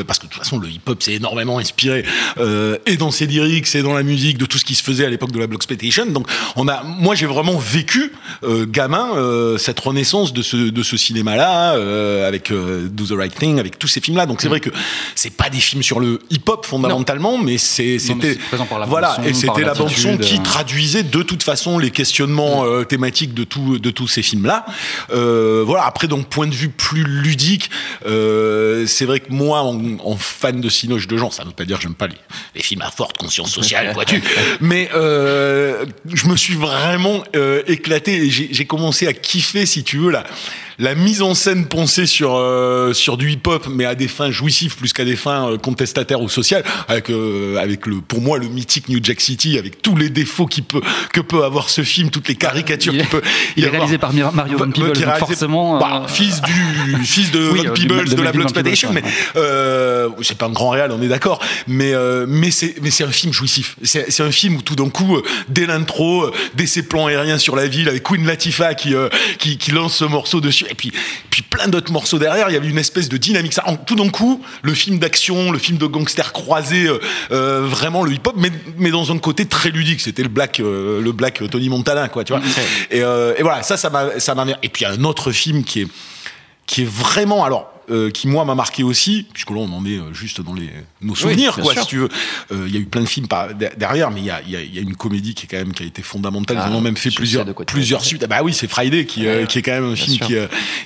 parce 0.06 0.18
que 0.18 0.26
de 0.26 0.30
toute 0.30 0.42
façon 0.42 0.58
le 0.58 0.68
hip-hop 0.68 1.02
s'est 1.02 1.14
énormément 1.14 1.58
inspiré 1.58 2.04
et 2.86 2.96
dans 2.96 3.10
ses 3.10 3.26
lyrics 3.26 3.74
et 3.74 3.82
dans 3.82 3.94
la 3.94 4.02
musique 4.02 4.38
de 4.38 4.46
tout 4.46 4.58
ce 4.58 4.64
qui 4.64 4.74
se 4.74 4.82
faisait 4.82 5.06
à 5.06 5.10
l'époque 5.10 5.32
de 5.32 5.38
la 5.38 5.46
Black 5.46 5.62
Donc 6.12 6.26
on 6.56 6.68
a, 6.68 6.82
moi 6.82 7.14
j'ai 7.14 7.26
vraiment 7.26 7.56
vécu 7.56 8.12
euh, 8.44 8.66
gamin 8.68 9.10
euh, 9.16 9.56
cette 9.58 9.78
renaissance 9.80 10.32
de 10.32 10.42
ce 10.42 10.56
de 10.56 10.82
ce 10.82 10.96
cinéma-là 10.96 11.74
euh, 11.76 12.26
avec 12.26 12.52
Do 12.52 13.06
the 13.06 13.16
Right 13.16 13.34
Thing, 13.34 13.58
avec 13.60 13.78
tous 13.78 13.88
ces 13.88 14.00
films-là. 14.00 14.26
Donc 14.26 14.40
c'est 14.40 14.48
vrai 14.48 14.60
que 14.60 14.70
c'est 15.14 15.30
pas 15.30 15.48
des 15.48 15.60
films 15.60 15.82
sur 15.82 16.00
le 16.00 16.20
hip-hop 16.30 16.66
fondamentalement, 16.66 17.38
mais 17.38 17.58
c'est 17.58 17.98
Non, 18.08 18.16
mais 18.16 18.34
c'était 18.34 18.38
voilà 18.86 19.16
et 19.24 19.32
c'était 19.32 19.62
la 19.62 19.74
bande 19.74 19.90
son 19.90 20.18
qui 20.18 20.40
traduisait 20.42 21.02
de 21.02 21.22
toute 21.22 21.42
façon 21.42 21.78
les 21.78 21.90
questionnements 21.90 22.64
euh, 22.64 22.84
thématiques 22.84 23.34
de 23.34 23.44
tout 23.44 23.78
de 23.78 23.90
tous 23.90 24.08
ces 24.08 24.22
films-là. 24.22 24.66
Voilà. 25.10 25.84
Après, 25.86 26.08
donc 26.08 26.28
point 26.28 26.46
de 26.46 26.54
vue 26.54 26.68
plus 26.68 27.04
ludique, 27.04 27.70
c'est 28.04 29.04
vrai 29.04 29.20
que 29.20 29.32
moi, 29.32 29.62
en, 29.62 29.80
en 30.04 30.16
fan 30.16 30.60
de 30.60 30.68
cinoche 30.68 31.06
de 31.06 31.16
genre, 31.16 31.32
ça 31.32 31.44
ne 31.44 31.48
veut 31.48 31.54
pas 31.54 31.64
dire 31.64 31.76
que 31.76 31.82
j'aime 31.82 31.94
pas 31.94 32.06
les, 32.06 32.16
les 32.54 32.62
films 32.62 32.82
à 32.82 32.90
forte 32.90 33.16
conscience 33.18 33.52
sociale, 33.52 33.92
vois-tu. 33.94 34.22
Mais 34.60 34.88
je 36.12 36.26
me 36.28 36.36
suis 36.36 36.54
vraiment 36.54 37.22
euh, 37.34 37.62
éclaté 37.66 38.16
et 38.16 38.30
j'ai 38.30 38.64
commencé 38.66 39.06
à 39.06 39.12
kiffer, 39.12 39.66
si 39.66 39.84
tu 39.84 39.98
veux, 39.98 40.10
la 40.10 40.24
la 40.78 40.94
mise 40.94 41.22
en 41.22 41.34
scène 41.34 41.66
pensée 41.66 42.06
sur 42.06 42.34
euh, 42.36 42.92
sur 42.92 43.16
du 43.16 43.30
hip-hop, 43.30 43.66
mais 43.70 43.84
à 43.84 43.94
des 43.94 44.08
fins 44.08 44.30
jouissives 44.30 44.76
plus 44.76 44.92
qu'à 44.92 45.04
des 45.04 45.16
fins 45.16 45.50
euh, 45.52 45.58
contestataires 45.58 46.20
ou 46.20 46.28
sociales, 46.28 46.64
avec 46.88 47.10
euh, 47.10 47.56
avec 47.58 47.86
le 47.86 48.00
pour 48.00 48.20
moi 48.20 48.38
le 48.38 48.48
mythique 48.48 48.88
New 48.88 49.00
Jack 49.02 49.20
City, 49.20 49.58
avec 49.58 49.80
tous 49.82 49.96
les 49.96 50.10
défauts 50.10 50.46
qui 50.46 50.62
peut 50.62 50.80
que 51.12 51.20
peut 51.20 51.44
avoir 51.44 51.70
ce 51.70 51.82
film, 51.82 52.10
toutes 52.10 52.28
les 52.28 52.34
caricatures 52.34 52.92
qu'il 52.92 53.06
peut. 53.06 53.22
Il 53.56 53.64
est 53.64 53.68
avoir. 53.68 53.80
réalisé 53.82 53.98
par 53.98 54.12
Mario 54.12 54.58
Van 54.58 54.70
Peebles, 54.70 54.92
qui 54.92 55.02
est 55.02 55.04
donc 55.04 55.14
réalisé- 55.14 55.18
forcément. 55.26 55.78
bah, 55.78 56.02
euh, 56.04 56.08
fils 56.08 56.40
du 56.42 56.52
fils 57.04 57.30
de 57.30 57.50
Oui, 57.50 57.60
Von 57.60 57.66
euh, 57.68 57.72
Peebles 57.72 58.08
de 58.10 58.14
de, 58.14 58.22
la 58.22 58.32
Melvin 58.32 58.38
Blood 58.38 58.48
Van 58.48 58.62
Peebles, 58.62 58.68
Exploitation, 58.68 58.92
mais 58.92 59.02
ouais. 59.02 59.08
euh, 59.36 60.08
c'est 60.22 60.36
pas 60.36 60.46
un 60.46 60.50
grand 60.52 60.70
réal, 60.70 60.92
on 60.92 61.00
est 61.02 61.08
d'accord. 61.08 61.40
Mais 61.66 61.92
euh, 61.94 62.26
mais 62.28 62.50
c'est 62.50 62.74
mais 62.82 62.90
c'est 62.90 63.04
un 63.04 63.10
film 63.12 63.32
jouissif. 63.32 63.76
C'est 63.82 64.10
c'est 64.10 64.22
un 64.22 64.30
film 64.30 64.56
où 64.56 64.62
tout 64.62 64.76
d'un 64.76 64.90
coup, 64.90 65.18
dès 65.48 65.66
l'intro, 65.66 66.30
dès 66.54 66.66
ces 66.66 66.82
plans 66.82 67.06
aériens 67.06 67.38
sur 67.38 67.56
la 67.56 67.66
ville 67.66 67.88
avec 67.88 68.02
Queen 68.02 68.26
Latifah 68.26 68.74
qui 68.74 68.94
qui, 69.38 69.56
qui 69.58 69.70
lance 69.70 69.96
ce 69.96 70.04
morceau 70.04 70.40
dessus, 70.40 70.65
et 70.70 70.74
puis 70.74 70.92
puis 71.30 71.42
plein 71.42 71.68
d'autres 71.68 71.92
morceaux 71.92 72.18
derrière. 72.18 72.48
Il 72.50 72.52
y 72.54 72.56
avait 72.56 72.68
une 72.68 72.78
espèce 72.78 73.08
de 73.08 73.16
dynamique. 73.16 73.52
Ça, 73.52 73.64
en- 73.66 73.76
tout 73.76 73.96
d'un 73.96 74.08
coup, 74.08 74.42
le 74.62 74.74
film 74.74 74.98
d'action, 74.98 75.50
le 75.50 75.58
film 75.58 75.78
de 75.78 75.86
gangster 75.86 76.32
croisé, 76.32 76.86
euh, 76.86 76.98
euh, 77.32 77.66
vraiment 77.66 78.04
le 78.04 78.12
hip-hop, 78.12 78.34
mais 78.36 78.50
mais 78.76 78.90
dans 78.90 79.10
un 79.12 79.18
côté 79.18 79.46
très 79.46 79.70
ludique. 79.70 80.00
C'était 80.00 80.22
le 80.22 80.28
black 80.28 80.60
euh, 80.60 81.00
le 81.00 81.12
black 81.12 81.42
Tony 81.50 81.68
Montana, 81.68 82.08
quoi, 82.08 82.24
tu 82.24 82.32
vois. 82.32 82.42
Et, 82.90 82.98
et 82.98 83.42
voilà, 83.42 83.62
ça 83.62 83.76
ça 83.76 83.90
m'a 83.90 84.18
ça 84.20 84.34
m'a 84.34 84.44
et 84.62 84.68
puis 84.68 84.84
il 84.84 84.88
y 84.88 84.90
a 84.90 84.92
un 84.94 85.04
autre 85.04 85.32
film 85.32 85.64
qui 85.64 85.82
est 85.82 85.88
qui 86.66 86.82
est 86.82 86.88
vraiment 86.88 87.44
alors 87.44 87.72
euh, 87.90 88.10
qui 88.10 88.28
moi 88.28 88.44
m'a 88.44 88.54
marqué 88.54 88.82
aussi 88.82 89.26
puisque 89.32 89.50
là 89.50 89.56
on 89.58 89.72
en 89.72 89.84
est 89.86 89.98
euh, 89.98 90.12
juste 90.12 90.40
dans 90.40 90.54
les 90.54 90.70
nos 91.02 91.14
souvenirs 91.14 91.54
quoi 91.56 91.72
sûr. 91.72 91.82
si 91.82 91.88
tu 91.88 91.96
veux. 91.98 92.08
Euh, 92.52 92.64
il 92.66 92.74
y 92.74 92.76
a 92.76 92.80
eu 92.80 92.86
plein 92.86 93.02
de 93.02 93.06
films 93.06 93.28
par, 93.28 93.48
derrière 93.54 94.10
mais 94.10 94.20
il 94.20 94.26
y 94.26 94.30
a, 94.30 94.40
y, 94.42 94.56
a, 94.56 94.60
y 94.62 94.78
a 94.78 94.82
une 94.82 94.96
comédie 94.96 95.34
qui 95.34 95.44
est 95.44 95.48
quand 95.48 95.56
même 95.58 95.72
qui 95.72 95.82
a 95.82 95.86
été 95.86 96.02
fondamentale. 96.02 96.58
Ah, 96.60 96.66
ils 96.68 96.72
en 96.72 96.76
ont 96.76 96.80
même 96.80 96.96
fait 96.96 97.10
plusieurs 97.10 97.44
plusieurs 97.66 98.04
suites. 98.04 98.22
Ah 98.24 98.26
bah 98.26 98.40
oui 98.42 98.52
c'est 98.54 98.68
Friday 98.68 99.06
qui 99.06 99.26
euh, 99.26 99.46
qui 99.46 99.58
est 99.58 99.62
quand 99.62 99.72
même 99.72 99.92
un 99.92 99.96
film 99.96 100.16
sûr. 100.16 100.26
qui 100.26 100.34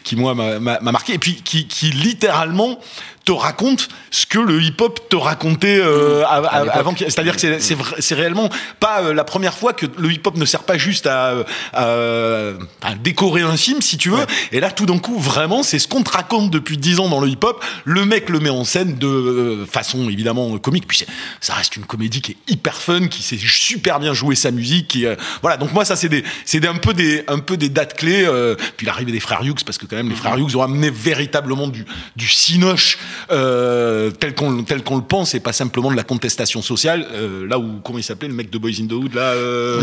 qui 0.05 0.17
moi 0.17 0.35
m'a 0.35 0.59
m'a- 0.59 0.81
m'a 0.81 0.93
marqué. 0.93 1.15
Et 1.15 1.19
puis 1.19 1.37
qui 1.43 1.67
qui 1.67 1.91
littéralement 1.91 2.79
te 3.25 3.33
raconte 3.33 3.89
ce 4.11 4.25
que 4.25 4.39
le 4.39 4.63
hip-hop 4.63 4.99
te 5.11 5.15
racontait 5.17 5.79
euh, 5.79 6.25
À 6.25 6.37
avant 6.73 6.95
c'est-à-dire 6.97 7.37
que 7.37 7.59
c'est- 7.61 8.15
réellement 8.15 8.49
pas 8.81 9.03
euh, 9.03 9.13
la 9.15 9.25
première 9.25 9.53
fois 9.59 9.75
que 9.75 9.85
le 9.99 10.11
hip-hop 10.11 10.37
ne 10.39 10.45
sert 10.47 10.63
pas 10.65 10.79
juste 10.79 11.07
à, 11.07 11.35
à- 11.75 12.53
à 12.83 12.95
décorer 12.95 13.43
un 13.43 13.57
film, 13.59 13.83
si 13.83 13.99
tu 13.99 14.09
veux. 14.09 14.25
Et 14.53 14.61
là, 14.61 14.71
tout 14.71 14.87
d'un 14.87 14.99
coup, 14.99 15.19
vraiment, 15.19 15.63
c'est 15.63 15.79
ce 15.79 15.87
qu'on 15.87 16.03
te 16.03 16.11
raconte 16.11 16.51
depuis 16.51 16.79
10 16.79 16.90
ans 16.99 17.09
dans 17.09 17.21
le 17.21 17.29
hip-hop. 17.29 17.63
Le 17.85 18.05
mec 18.05 18.29
le 18.31 18.41
met 18.41 18.51
en 18.51 18.65
scène 18.65 18.97
de 18.97 19.07
euh, 19.07 19.67
façon 19.67 20.09
évidemment 20.11 20.59
comique. 20.59 20.89
Puis 20.89 21.05
ça 21.41 21.55
reste 21.55 21.77
une 21.77 21.85
comédie 21.85 22.21
qui 22.23 22.33
est 22.33 22.53
hyper 22.53 22.77
fun, 22.77 23.07
qui 23.07 23.23
sait 23.23 23.39
super 23.39 24.01
bien 24.01 24.15
jouer 24.15 24.35
sa 24.35 24.51
musique. 24.51 24.99
Euh, 25.03 25.15
voilà. 25.43 25.57
Donc 25.57 25.73
moi, 25.73 25.85
ça 25.85 25.95
c'est 25.95 26.09
des, 26.09 26.25
c'est 26.45 26.67
un 26.67 26.75
peu 26.77 26.95
des, 26.95 27.23
un 27.29 27.39
peu 27.39 27.57
des 27.57 27.69
dates 27.69 27.97
clés. 27.97 28.25
euh, 28.27 28.57
puis 28.77 28.87
l'arrivée 28.87 29.13
des 29.13 29.21
frères 29.21 29.43
Hughes, 29.45 29.63
parce 29.65 29.79
que 29.79 29.87
quand 29.87 29.97
même 29.97 30.09
les 30.09 30.15
frères 30.17 30.37
Hughes 30.39 30.57
ont 30.57 30.63
amené 30.63 30.91
véritablement 30.91 31.69
du, 31.69 31.85
du 32.17 32.29
cinoche 32.29 32.99
euh, 33.31 34.11
tel 34.11 34.35
qu'on, 34.35 34.63
tel 34.65 34.83
qu'on 34.83 34.97
le 34.97 35.03
pense, 35.03 35.35
et 35.35 35.41
pas 35.41 35.53
simplement 35.53 35.91
de 35.91 35.97
la 35.97 36.03
contestation 36.03 36.63
sociale. 36.63 37.07
là 37.49 37.59
où 37.59 37.81
comment 37.85 37.99
il 37.99 38.05
s'appelait 38.05 38.29
le 38.29 38.35
mec 38.35 38.51
de 38.51 38.59
Boys 38.59 38.71
in 38.81 38.87
the 38.87 38.93
Hood 38.93 39.15
là. 39.15 39.35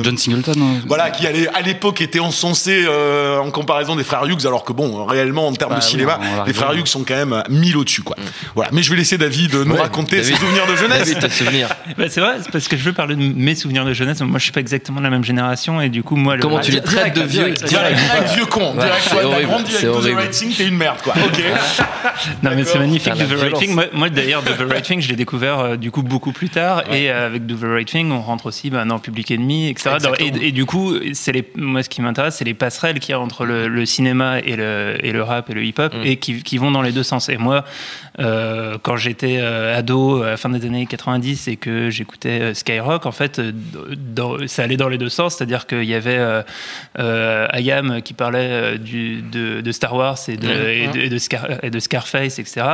John 0.03 0.17
Singleton. 0.17 0.55
euh, 0.59 0.79
voilà, 0.87 1.09
qui 1.11 1.27
allait- 1.27 1.47
à 1.49 1.61
l'époque 1.61 2.01
était 2.01 2.19
encensé 2.19 2.85
en 2.87 3.51
comparaison 3.51 3.95
des 3.95 4.03
frères 4.03 4.25
Hughes, 4.25 4.45
alors 4.45 4.63
que 4.63 4.73
bon, 4.73 5.05
réellement 5.05 5.47
en 5.47 5.53
termes 5.53 5.73
Bah 5.73 5.79
de 5.79 5.83
cinéma, 5.83 6.19
les 6.45 6.53
frères 6.53 6.73
Hughes 6.73 6.87
sont 6.87 6.96
quand 7.05 7.15
même 7.15 7.43
mille 7.49 7.75
au-dessus, 7.77 8.01
quoi. 8.03 8.15
Voilà. 8.55 8.69
Mais 8.73 8.81
je 8.83 8.89
vais 8.89 8.95
laisser 8.97 9.17
David 9.17 9.53
nous 9.55 9.73
Ouais, 9.73 9.79
raconter 9.81 10.23
ses 10.23 10.33
souvenirs 10.35 10.65
de 10.67 10.75
jeunesse. 10.75 11.13
David, 11.13 11.31
souvenirs. 11.31 11.69
Bah, 11.97 12.05
c'est 12.09 12.21
vrai, 12.21 12.35
c'est 12.43 12.51
parce 12.51 12.67
que 12.67 12.77
je 12.77 12.83
veux 12.83 12.93
parler 12.93 13.15
de 13.15 13.21
mes 13.21 13.55
souvenirs 13.55 13.83
de 13.85 13.93
jeunesse. 13.93 14.21
Moi, 14.21 14.37
je 14.39 14.43
suis 14.43 14.51
pas 14.51 14.59
exactement 14.59 14.99
de 14.99 15.03
la 15.05 15.09
même 15.09 15.23
génération 15.23 15.81
et 15.81 15.89
du 15.89 16.03
coup, 16.03 16.15
moi, 16.15 16.35
le- 16.35 16.41
Comment 16.41 16.59
tu 16.59 16.71
les 16.71 16.81
traites 16.81 17.15
de 17.15 17.21
vieux 17.21 17.43
Direct, 17.53 17.65
direct, 17.65 17.99
vieux 18.35 18.45
con, 18.45 18.73
Ouais, 18.75 18.83
direct, 18.85 19.09
toi, 19.09 19.25
horrible, 19.25 19.47
grandi 19.49 19.71
c'est 19.71 19.77
avec 19.85 19.87
To 19.87 19.93
The 19.93 19.95
horrible. 20.03 20.19
Right 20.19 20.31
Thing, 20.31 20.53
t'es 20.55 20.67
une 20.67 20.77
merde, 20.77 20.97
quoi. 21.03 21.13
Ok. 21.25 21.41
Non, 22.43 22.51
mais 22.55 22.63
c'est 22.65 22.79
magnifique, 22.79 23.13
the 23.13 23.17
Right 23.19 23.29
violence. 23.39 23.59
Thing. 23.59 23.73
Moi, 23.73 23.85
moi, 23.93 24.09
d'ailleurs, 24.09 24.43
the 24.43 24.59
Right 24.69 24.83
Thing, 24.83 25.01
je 25.01 25.09
l'ai 25.09 25.15
découvert 25.15 25.59
euh, 25.59 25.75
du 25.77 25.91
coup 25.91 26.03
beaucoup 26.03 26.31
plus 26.31 26.49
tard. 26.49 26.83
Et 26.91 27.11
euh, 27.11 27.25
avec 27.27 27.45
the 27.47 27.53
Right 27.61 27.87
Thing, 27.87 28.11
on 28.11 28.21
rentre 28.21 28.47
aussi 28.47 28.69
bah, 28.69 28.85
dans 28.85 28.99
Public 28.99 29.31
Enemy, 29.31 29.69
etc. 29.69 29.89
Et, 30.19 30.47
et 30.47 30.51
du 30.51 30.65
coup, 30.65 30.93
c'est 31.13 31.31
les, 31.31 31.43
moi, 31.55 31.83
ce 31.83 31.89
qui 31.89 32.01
m'intéresse, 32.01 32.35
c'est 32.37 32.45
les 32.45 32.53
passerelles 32.53 32.99
qu'il 32.99 33.11
y 33.11 33.13
a 33.13 33.19
entre 33.19 33.45
le, 33.45 33.67
le 33.67 33.85
cinéma 33.85 34.39
et 34.39 34.55
le, 34.55 34.95
et 35.03 35.11
le 35.11 35.23
rap 35.23 35.49
et 35.49 35.53
le 35.53 35.63
hip-hop 35.63 35.87
Mm. 35.93 36.01
et 36.05 36.17
qui, 36.17 36.43
qui 36.43 36.57
vont 36.57 36.69
dans 36.71 36.81
les 36.87 36.93
deux 36.93 37.03
sens. 37.03 37.29
Et 37.29 37.37
moi, 37.37 37.63
euh, 38.19 38.77
quand 38.81 38.95
j'étais 38.97 39.37
euh, 39.39 39.77
ado 39.77 40.23
à 40.23 40.31
la 40.31 40.37
fin 40.37 40.49
des 40.49 40.65
années 40.65 40.85
90 40.85 41.47
et 41.47 41.55
que 41.55 41.89
j'écoutais 41.89 42.41
euh, 42.41 42.53
Skyrock, 42.53 43.05
en 43.05 43.11
fait, 43.11 43.39
euh, 43.39 43.51
dans- 43.95 44.47
ça 44.47 44.63
allait 44.63 44.77
dans 44.77 44.89
les 44.89 44.97
deux 44.97 45.09
sens. 45.09 45.35
C'est-à-dire 45.35 45.67
qu'il 45.67 45.83
y 45.83 45.93
avait 45.93 46.17
euh, 46.17 46.41
euh, 46.99 47.47
Ayam 47.51 48.01
qui 48.01 48.13
parlait 48.13 48.47
euh, 48.49 48.77
du, 48.77 49.21
de, 49.21 49.61
de 49.61 49.71
Star 49.71 49.93
Wars 49.95 50.17
et 50.27 50.37
de, 50.37 50.47
et 50.49 50.87
de, 50.87 50.99
et 50.99 51.09
de 51.09 51.17
Scar- 51.17 51.59
et 51.63 51.69
de 51.69 51.79
Scarface, 51.79 52.39
etc. 52.39 52.65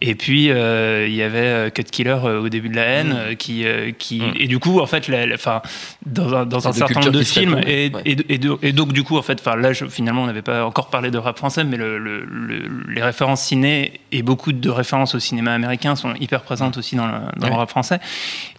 Et 0.00 0.14
puis 0.14 0.50
euh, 0.50 1.06
il 1.08 1.14
y 1.14 1.22
avait 1.22 1.38
euh, 1.40 1.70
Cut 1.70 1.82
Killer 1.84 2.16
euh, 2.24 2.40
au 2.40 2.48
début 2.48 2.68
de 2.68 2.76
la 2.76 2.82
haine, 2.84 3.08
Mm. 3.08 3.16
euh, 3.16 3.34
qui, 3.34 3.66
euh, 3.66 3.90
qui 3.98 4.20
Mm. 4.20 4.32
et 4.38 4.46
du 4.46 4.58
coup 4.60 4.78
en 4.80 4.86
fait, 4.86 5.08
la, 5.08 5.26
la- 5.26 5.34
enfin, 5.34 5.60
dans 6.06 6.34
un, 6.34 6.46
dans 6.46 6.60
certain 6.60 7.00
nombre 7.00 7.10
de 7.10 7.22
films 7.24 7.58
et, 7.66 7.90
ouais. 7.92 8.02
et, 8.04 8.16
et 8.34 8.38
de- 8.38 8.56
et 8.62 8.72
donc 8.72 8.92
du 8.92 9.02
coup 9.02 9.18
en 9.18 9.22
fait, 9.22 9.44
là 9.44 9.72
je- 9.72 9.86
finalement 9.86 10.22
on 10.22 10.26
n'avait 10.26 10.42
pas 10.42 10.64
encore 10.64 10.88
parlé 10.88 11.10
de 11.10 11.18
rap 11.18 11.36
français, 11.36 11.64
mais 11.64 11.76
le, 11.76 11.98
le- 11.98 12.24
le- 12.24 12.62
les 12.88 13.02
références 13.02 13.42
ciné 13.42 14.00
et 14.12 14.22
beaucoup 14.22 14.52
de 14.52 14.68
références 14.70 14.83
au 14.92 15.18
cinéma 15.18 15.52
américain 15.52 15.96
sont 15.96 16.14
hyper 16.14 16.42
présentes 16.42 16.76
aussi 16.76 16.96
dans 16.96 17.06
le, 17.06 17.18
dans 17.36 17.48
le 17.48 17.54
rap 17.54 17.70
français. 17.70 18.00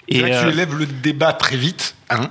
Que 0.10 0.17
tu 0.17 0.24
euh, 0.24 0.51
élèves 0.51 0.75
le 0.75 0.86
débat 0.86 1.34
très 1.34 1.58
vite. 1.58 1.96
Hein 2.10 2.30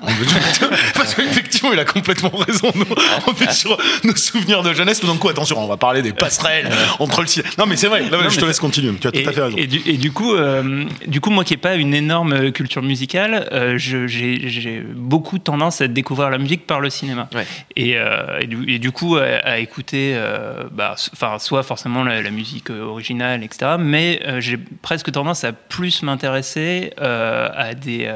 parce 0.95 1.15
qu'effectivement, 1.15 1.73
il 1.73 1.79
a 1.79 1.85
complètement 1.85 2.31
raison. 2.31 2.71
Nous, 2.75 2.85
on 3.27 3.33
est 3.45 3.53
sur 3.53 3.77
nos 4.05 4.15
souvenirs 4.15 4.63
de 4.63 4.73
jeunesse. 4.73 5.05
D'un 5.05 5.17
coup, 5.17 5.29
attention, 5.29 5.59
on 5.59 5.67
va 5.67 5.77
parler 5.77 6.01
des 6.03 6.13
passerelles 6.13 6.71
entre 7.01 7.21
le 7.23 7.27
cinéma. 7.27 7.51
Non, 7.59 7.67
mais 7.67 7.77
c'est 7.77 7.89
vrai. 7.89 8.03
Là, 8.09 8.23
Non, 8.23 8.29
je 8.29 8.39
te 8.39 8.45
laisse 8.45 8.61
continuer. 8.61 8.93
Tu 9.01 9.09
as 9.09 9.13
tout 9.13 9.29
à 9.29 9.33
fait 9.33 9.41
raison. 9.43 9.57
et 9.57 9.67
du, 9.67 9.83
et 9.85 9.97
du 9.97 10.13
coup, 10.13 10.35
euh, 10.35 10.85
du 11.07 11.21
coup, 11.21 11.31
moi 11.31 11.45
qui 11.45 11.55
n'ai 11.55 11.59
pas 11.59 11.75
une 11.75 11.93
énorme 11.95 12.53
culture 12.53 12.83
musicale, 12.83 13.49
euh, 13.53 13.77
j'ai 13.79 14.83
beaucoup 14.95 15.39
tendance 15.39 15.81
à 15.81 15.89
découvrir 15.89 16.31
la 16.31 16.39
musique 16.39 16.67
par 16.67 16.81
le 16.81 16.91
cinéma. 16.91 17.29
Ouais. 17.35 17.47
Et, 17.77 17.97
euh, 17.99 18.39
et, 18.41 18.47
du, 18.47 18.65
et 18.73 18.79
du 18.79 18.93
coup, 18.93 19.17
à, 19.17 19.25
à 19.25 19.59
écouter, 19.59 20.13
euh, 20.15 20.65
bah, 20.71 20.95
soit 21.39 21.63
forcément 21.63 22.05
la, 22.05 22.23
la 22.23 22.31
musique 22.31 22.71
euh, 22.71 22.83
originale, 22.85 23.43
etc. 23.43 23.73
Mais 23.79 24.21
euh, 24.25 24.41
j'ai 24.41 24.59
presque 24.83 25.11
tendance 25.11 25.45
à 25.45 25.53
plus 25.53 26.03
m'intéresser 26.03 26.93
euh, 27.01 27.49
à 27.55 27.75
des 27.75 28.09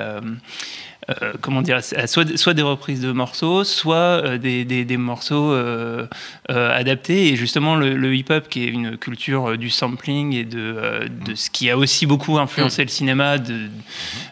euh, 1.11 1.29
euh, 1.29 1.33
comment 1.41 1.63
dire, 1.63 1.77
à 1.77 2.07
soit, 2.07 2.55
des 2.55 2.63
reprises 2.63 3.01
de 3.01 3.13
morceaux, 3.13 3.65
soit 3.65 3.97
euh, 3.97 4.39
des, 4.39 4.65
des, 4.65 4.97
morceaux 4.97 5.53
euh, 5.53 6.07
euh, 6.51 6.79
adaptés. 6.79 7.29
Et 7.29 7.37
justement, 7.37 7.77
le, 7.77 8.15
hip-hop, 8.15 8.49
qui 8.49 8.65
est 8.65 8.69
une 8.69 8.97
culture 8.97 9.51
euh, 9.51 9.57
du 9.57 9.71
sampling 9.71 10.35
et 10.35 10.45
de, 10.45 10.59
euh, 10.59 11.09
de 11.27 11.35
ce 11.35 11.51
qui 11.51 11.71
a 11.71 11.77
aussi 11.77 12.07
beaucoup 12.07 12.39
influencé 12.39 12.83
le 12.83 12.89
cinéma 12.89 13.39
de, 13.39 13.69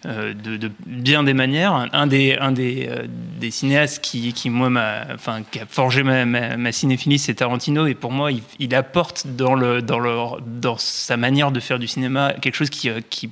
euh, 0.06 0.35
de, 0.35 0.71
bien 0.87 1.23
des 1.23 1.35
manières. 1.35 1.88
Un 1.92 2.06
des, 2.06 2.37
un 2.38 2.52
des, 2.52 2.88
euh, 2.90 3.06
des 3.40 3.50
cinéastes 3.50 4.02
qui, 4.02 4.33
qui 4.33 4.50
moi, 4.50 4.71
m'a, 4.71 5.04
enfin, 5.14 5.42
qui 5.50 5.61
a 5.61 5.66
forgé 5.66 6.02
ma, 6.02 6.25
ma, 6.25 6.73
cinéphilie, 6.73 7.18
c'est 7.18 7.35
Tarantino. 7.35 7.87
Et 7.87 7.95
pour 7.95 8.12
moi, 8.12 8.33
il, 8.33 8.42
il 8.59 8.75
apporte 8.75 9.26
dans, 9.26 9.54
le, 9.54 9.83
dans, 9.83 9.99
le, 9.99 10.14
dans 10.47 10.76
sa 10.78 11.16
manière 11.16 11.52
de 11.52 11.61
faire 11.61 11.78
du 11.78 11.87
cinéma 11.87 12.35
quelque 12.40 12.54
chose 12.54 12.71
qui, 12.71 12.90
euh, 12.90 13.00
qui 13.09 13.30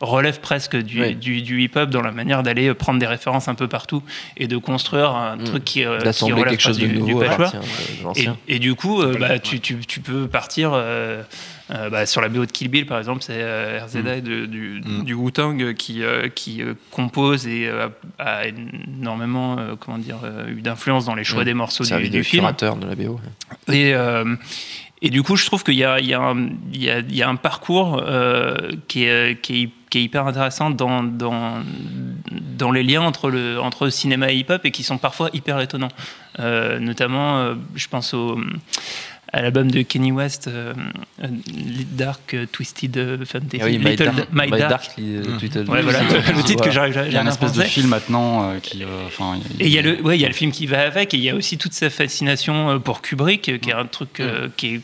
relève 0.00 0.40
presque 0.40 0.76
du, 0.76 1.14
du, 1.14 1.42
du 1.42 1.62
hip-hop 1.62 1.90
dans 1.90 2.02
la 2.02 2.12
manière 2.12 2.42
d'aller 2.42 2.72
prendre 2.74 2.98
des 2.98 3.06
références 3.06 3.48
un 3.48 3.54
peu 3.54 3.68
partout 3.68 4.02
et 4.36 4.46
de 4.46 4.56
construire 4.56 5.10
un 5.10 5.36
Mm. 5.36 5.44
truc 5.44 5.64
qui, 5.64 5.84
euh, 5.84 5.98
qui 5.98 6.04
D'assembler 6.04 6.34
relève 6.34 6.50
quelque 6.50 6.60
chose 6.60 6.78
de 6.78 6.86
du, 6.86 6.92
du 6.94 6.98
nouveau 7.00 7.20
patchwork. 7.20 7.54
de 7.54 8.30
Et, 8.48 8.58
du 8.58 8.74
coup, 8.74 9.02
euh, 9.02 9.16
bah, 9.18 9.38
tu, 9.38 9.60
tu, 9.60 9.76
tu 9.86 10.00
peux 10.00 10.26
partir 10.28 10.70
euh, 10.74 11.22
euh, 11.70 11.88
bah, 11.90 12.04
sur 12.06 12.20
la 12.20 12.28
BO 12.28 12.44
de 12.46 12.50
Kill 12.52 12.68
Bill, 12.68 12.86
par 12.86 12.98
exemple, 12.98 13.22
c'est 13.22 13.32
euh, 13.38 13.80
RZA 13.84 14.20
de- 14.20 14.46
du, 14.46 14.82
Mm. 14.84 15.04
du 15.04 15.14
Wu-Tang 15.14 15.74
qui, 15.74 16.02
euh, 16.02 16.28
qui 16.28 16.62
euh, 16.62 16.74
compose 16.90 17.46
et 17.46 17.66
euh, 17.66 17.88
a 18.18 18.42
énormément 18.46 19.56
euh, 19.58 19.74
comment 19.78 19.98
dire, 19.98 20.18
euh, 20.24 20.46
eu 20.48 20.60
d'influence 20.62 21.04
dans 21.06 21.14
les 21.14 21.24
choix 21.24 21.42
Mm. 21.42 21.46
des 21.46 21.54
morceaux 21.54 21.84
du, 21.84 21.90
de 21.92 22.08
du 22.08 22.24
film. 22.24 22.44
de 22.60 22.86
la 22.86 22.94
BO. 22.94 23.20
Et, 23.72 23.94
euh, 23.94 24.36
et 25.04 25.10
du 25.10 25.22
coup, 25.22 25.36
je 25.36 25.44
trouve 25.44 25.62
qu'il 25.62 25.74
y 25.74 25.84
a, 25.84 25.98
un- 26.18 27.36
parcours 27.36 28.02
euh, 28.02 28.70
qui, 28.88 29.04
est, 29.04 29.38
hyper 29.92 30.26
intéressant 30.26 30.70
dans, 30.70 31.02
les 32.72 32.82
liens 32.82 33.02
entre, 33.02 33.28
le, 33.28 33.90
cinéma 33.90 34.32
et 34.32 34.36
hip-hop 34.36 34.64
et 34.64 34.70
qui 34.70 34.82
sont 34.82 34.96
parfois 34.96 35.28
hyper 35.34 35.60
étonnants. 35.60 35.90
Euh, 36.40 36.78
notamment, 36.78 37.36
euh, 37.36 37.54
je 37.74 37.86
pense 37.86 38.14
au, 38.14 38.40
à 39.36 39.42
l'album 39.42 39.68
de 39.68 39.82
Kenny 39.82 40.12
West, 40.12 40.46
euh, 40.46 40.72
euh, 41.22 41.26
Dark 41.92 42.34
euh, 42.34 42.46
Twisted 42.52 43.24
Fantasy. 43.24 43.58
Ah 43.60 43.64
oui, 43.66 43.78
My 43.78 43.90
Little- 43.90 44.04
Dark, 44.04 44.28
My 44.32 44.42
My 44.44 44.50
Dark. 44.50 44.70
Dark, 44.70 44.90
li- 44.96 45.20
Twisted 45.40 45.68
Ouais, 45.68 45.82
voilà, 45.82 46.02
le 46.02 46.42
titre 46.44 46.62
que 46.64 46.70
j'arrive 46.70 47.02
Il 47.08 47.12
y 47.12 47.16
a 47.16 47.20
un 47.22 47.26
espèce 47.26 47.52
de 47.52 47.62
film 47.62 47.88
maintenant 47.88 48.48
euh, 48.50 48.58
qui. 48.60 48.84
euh, 48.84 48.86
enfin, 49.08 49.40
Et 49.58 49.66
il 49.66 49.72
y 49.72 49.78
a 49.78 49.82
le, 49.82 50.00
ouais, 50.02 50.16
il 50.16 50.20
y 50.20 50.24
a 50.24 50.28
le 50.28 50.34
film 50.34 50.52
qui 50.52 50.66
va 50.66 50.82
avec, 50.82 51.14
et 51.14 51.16
il 51.16 51.22
y 51.24 51.30
a 51.30 51.34
aussi 51.34 51.58
toute 51.58 51.72
sa 51.72 51.90
fascination 51.90 52.78
pour 52.78 53.02
Kubrick, 53.02 53.42
qui 53.60 53.70
est 53.70 53.72
un 53.74 53.86
truc 53.86 54.20
euh, 54.20 54.48
qui 54.56 54.76
est, 54.76 54.80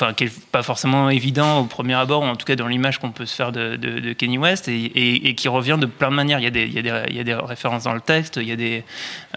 enfin, 0.00 0.14
qui 0.14 0.24
est 0.24 0.40
pas 0.52 0.62
forcément 0.62 1.10
évident 1.10 1.60
au 1.60 1.64
premier 1.64 1.94
abord, 1.94 2.22
ou 2.22 2.26
en 2.26 2.36
tout 2.36 2.46
cas 2.46 2.54
dans 2.54 2.68
l'image 2.68 2.98
qu'on 2.98 3.10
peut 3.10 3.26
se 3.26 3.34
faire 3.34 3.50
de, 3.50 3.74
de- 3.74 3.98
de 3.98 4.12
Kenny 4.12 4.38
West, 4.38 4.68
et, 4.68 4.76
et- 4.84 5.28
et 5.28 5.34
qui 5.34 5.48
revient 5.48 5.76
de 5.80 5.86
plein 5.86 6.10
de 6.10 6.14
manières. 6.14 6.38
Il 6.38 6.44
y 6.44 6.46
a 6.46 6.50
des, 6.50 6.62
il 6.66 6.72
y 6.72 6.78
a 6.78 6.82
des, 6.82 7.02
il 7.10 7.16
y 7.16 7.20
a 7.20 7.24
des 7.24 7.34
références 7.34 7.84
dans 7.84 7.94
le 7.94 8.00
texte, 8.00 8.36
il 8.40 8.48
y 8.48 8.52
a 8.52 8.56
des, 8.56 8.84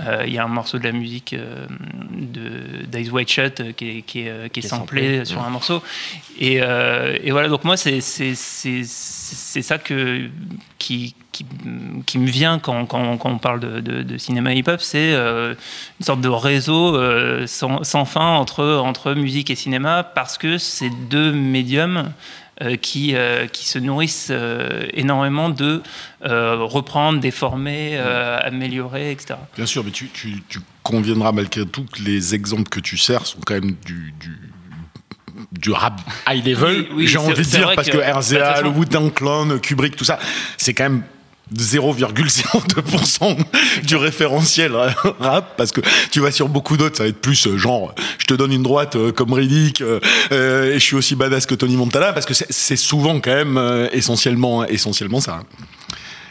euh, 0.02 0.24
il 0.28 0.34
y 0.34 0.38
a 0.38 0.44
un 0.44 0.48
morceau 0.48 0.78
de 0.78 0.84
la 0.84 0.92
musique 0.92 1.34
euh, 1.34 1.66
de 2.12 2.86
d'Eyes 2.86 3.10
White 3.10 3.30
Shut 3.32 3.60
euh, 3.60 3.72
qui 3.74 3.90
est, 3.98 4.02
qui 4.04 4.20
est, 4.22 4.30
euh, 4.30 4.48
qui 4.50 4.60
est 4.60 4.64
samplé 4.68 5.26
sur 5.26 5.42
un 5.44 5.50
morceau. 5.50 5.82
Et, 6.40 6.60
euh, 6.62 7.18
et 7.24 7.32
voilà, 7.32 7.48
donc 7.50 7.64
moi, 7.64 7.76
c'est 7.78 8.02
ça 9.62 9.78
que, 9.78 10.30
qui, 10.78 11.16
qui, 11.32 11.46
qui 12.06 12.20
me 12.20 12.28
vient 12.28 12.60
quand, 12.60 12.86
quand, 12.86 13.18
quand 13.18 13.30
on 13.30 13.38
parle 13.38 13.60
de, 13.60 13.80
de- 13.80 14.04
de 14.04 14.18
cinéma 14.18 14.54
hip-hop, 14.54 14.82
c'est 14.82 15.14
euh, 15.14 15.54
une 16.00 16.06
sorte 16.06 16.22
de 16.22 16.28
réseau 16.28 16.96
euh, 16.98 17.48
sans, 17.48 17.84
sans 17.84 18.06
fin 18.06 18.36
entre, 18.36 18.66
entre 18.66 19.14
musique 19.14 19.50
et 19.50 19.56
cinéma, 19.56 20.04
parce 20.04 20.38
que 20.38 20.58
c'est 20.58 20.90
deux 21.10 21.32
médiums 21.32 22.12
euh, 22.62 22.76
qui, 22.76 23.16
qui 23.54 23.68
se 23.68 23.80
nourrissent 23.80 24.32
énormément 24.94 25.50
de 25.50 25.82
reprendre, 26.22 27.20
déformer, 27.20 27.98
améliorer, 27.98 29.12
etc. 29.12 29.36
Bien 29.56 29.66
sûr, 29.66 29.84
mais 29.84 29.92
tu, 29.92 30.10
tu, 30.10 30.44
tu 30.50 30.60
conviendras 30.84 31.32
malgré 31.32 31.66
tout 31.66 31.86
que 31.86 32.02
les 32.04 32.36
exemples 32.36 32.70
que 32.70 32.80
tu 32.80 32.98
sers 32.98 33.26
sont 33.26 33.40
quand 33.46 33.54
même 33.56 33.76
du. 33.86 34.14
du 34.20 34.38
du 35.54 35.72
rap 35.72 36.00
high 36.30 36.46
level, 36.46 36.82
Oui, 36.82 36.88
oui, 36.94 37.08
j'ai 37.08 37.18
envie 37.18 37.34
de 37.34 37.42
dire, 37.42 37.72
parce 37.76 37.88
que- 37.88 37.94
que, 37.94 37.98
bah, 37.98 38.20
RZA, 38.20 38.62
le 38.62 38.70
Wu-Tang 38.70 39.12
Clan, 39.14 39.58
Kubrick, 39.60 39.96
tout 39.96 40.04
ça, 40.06 40.20
c'est 40.58 40.74
quand 40.74 40.84
même 40.84 41.04
0,02% 41.56 43.38
du 43.84 43.96
référentiel 43.96 44.74
rap, 45.20 45.56
parce 45.58 45.72
que 45.72 45.82
tu 46.12 46.20
vas 46.20 46.32
sur 46.32 46.48
beaucoup 46.50 46.78
d'autres, 46.78 46.98
ça 46.98 47.04
va 47.04 47.10
être 47.10 47.22
plus 47.22 47.48
euh, 47.48 47.58
genre, 47.58 47.94
je 48.18 48.26
te 48.28 48.34
donne 48.34 48.52
une 48.54 48.64
droite 48.64 48.96
euh, 48.96 49.12
comme 49.12 49.34
Riddick, 49.34 49.82
euh, 49.82 50.00
euh, 50.32 50.72
et 50.72 50.80
je 50.80 50.80
suis 50.86 50.96
aussi 50.96 51.16
badass 51.16 51.46
que 51.46 51.56
Tony 51.56 51.76
Montana, 51.76 52.14
parce 52.14 52.26
que 52.26 52.34
c'est- 52.34 52.76
souvent 52.76 53.20
quand 53.20 53.34
même 53.36 53.90
essentiellement, 53.92 54.66
essentiellement 54.66 55.20
ça. 55.22 55.42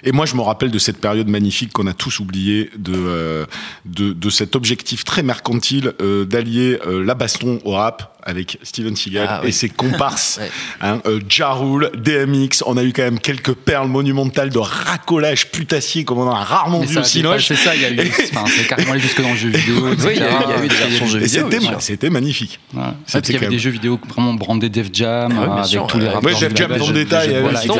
Hein. 0.02 0.08
Et 0.08 0.12
moi, 0.12 0.26
je 0.26 0.34
me 0.34 0.40
rappelle 0.42 0.70
de 0.70 0.78
cette 0.78 1.00
période 1.00 1.28
magnifique 1.28 1.72
qu'on 1.72 1.86
a 1.86 1.92
tous 1.92 2.20
oubliée, 2.20 2.70
de, 2.78 2.92
euh, 2.96 3.46
de, 3.84 4.12
de 4.12 4.30
cet 4.30 4.56
objectif 4.56 5.04
très 5.04 5.22
mercantile 5.22 5.92
euh, 6.00 6.24
d'allier 6.24 6.78
euh, 6.86 7.04
la 7.04 7.14
baston 7.14 7.58
au 7.64 7.72
rap 7.72 8.16
avec 8.22 8.58
Steven 8.62 8.94
Seagal 8.96 9.26
Ah, 9.28 9.40
et 9.42 9.46
oui. 9.46 9.52
ses 9.52 9.68
comparses. 9.70 10.38
Ouais. 10.40 10.50
hein, 10.82 11.00
euh, 11.06 11.20
Ja 11.28 11.52
Rule, 11.52 11.90
DMX, 11.96 12.62
on 12.66 12.76
a 12.76 12.84
eu 12.84 12.92
quand 12.92 13.02
même 13.02 13.18
quelques 13.18 13.54
perles 13.54 13.88
monumentales 13.88 14.50
de 14.50 14.58
racolage 14.58 15.50
putassier 15.50 16.04
comme 16.04 16.18
on 16.18 16.28
en 16.28 16.34
a 16.34 16.44
rarement 16.44 16.80
Mais 16.80 16.86
vu 16.86 16.94
ça 16.94 17.00
au 17.00 17.02
a 17.02 17.06
Cinoche. 17.06 17.48
dépassé 17.48 17.64
ça, 17.64 17.74
il 17.74 17.82
y 17.82 17.84
a 17.86 17.90
eu, 18.04 18.10
c'est 18.56 18.66
carrément 18.66 18.92
allé 18.92 19.00
jusque 19.00 19.20
dans 19.22 19.30
le 19.30 19.36
jeu 19.36 19.48
vidéo. 19.48 19.86
Oui, 19.88 19.94
il 20.14 20.16
y 20.18 20.22
a- 20.22 20.56
il 20.58 20.64
eu 20.64 20.68
des 20.68 20.74
versions 20.74 21.06
jeux 21.06 21.20
Et 21.20 21.24
vidéo, 21.24 21.48
c'était, 21.80 22.10
magnifique. 22.10 22.60
Ouais. 22.74 22.82
C'était 23.06 23.22
qu'il 23.32 23.34
y 23.34 23.36
avait 23.38 23.48
des 23.48 23.58
jeux 23.58 23.70
vidéo 23.70 23.98
vraiment 24.08 24.34
brandés 24.34 24.68
Def 24.68 24.88
Jam, 24.92 25.32
Ah 25.36 25.54
avec 25.54 25.64
sûr, 25.66 25.86
tous 25.86 25.98
les 25.98 26.08
rappeurs. 26.08 26.22
Ouais, 26.34 26.38
Def 26.48 26.56
Jam 26.56 26.76
dans 26.76 26.86
le 26.86 26.92
détail, 26.92 27.28
c'était 27.62 27.72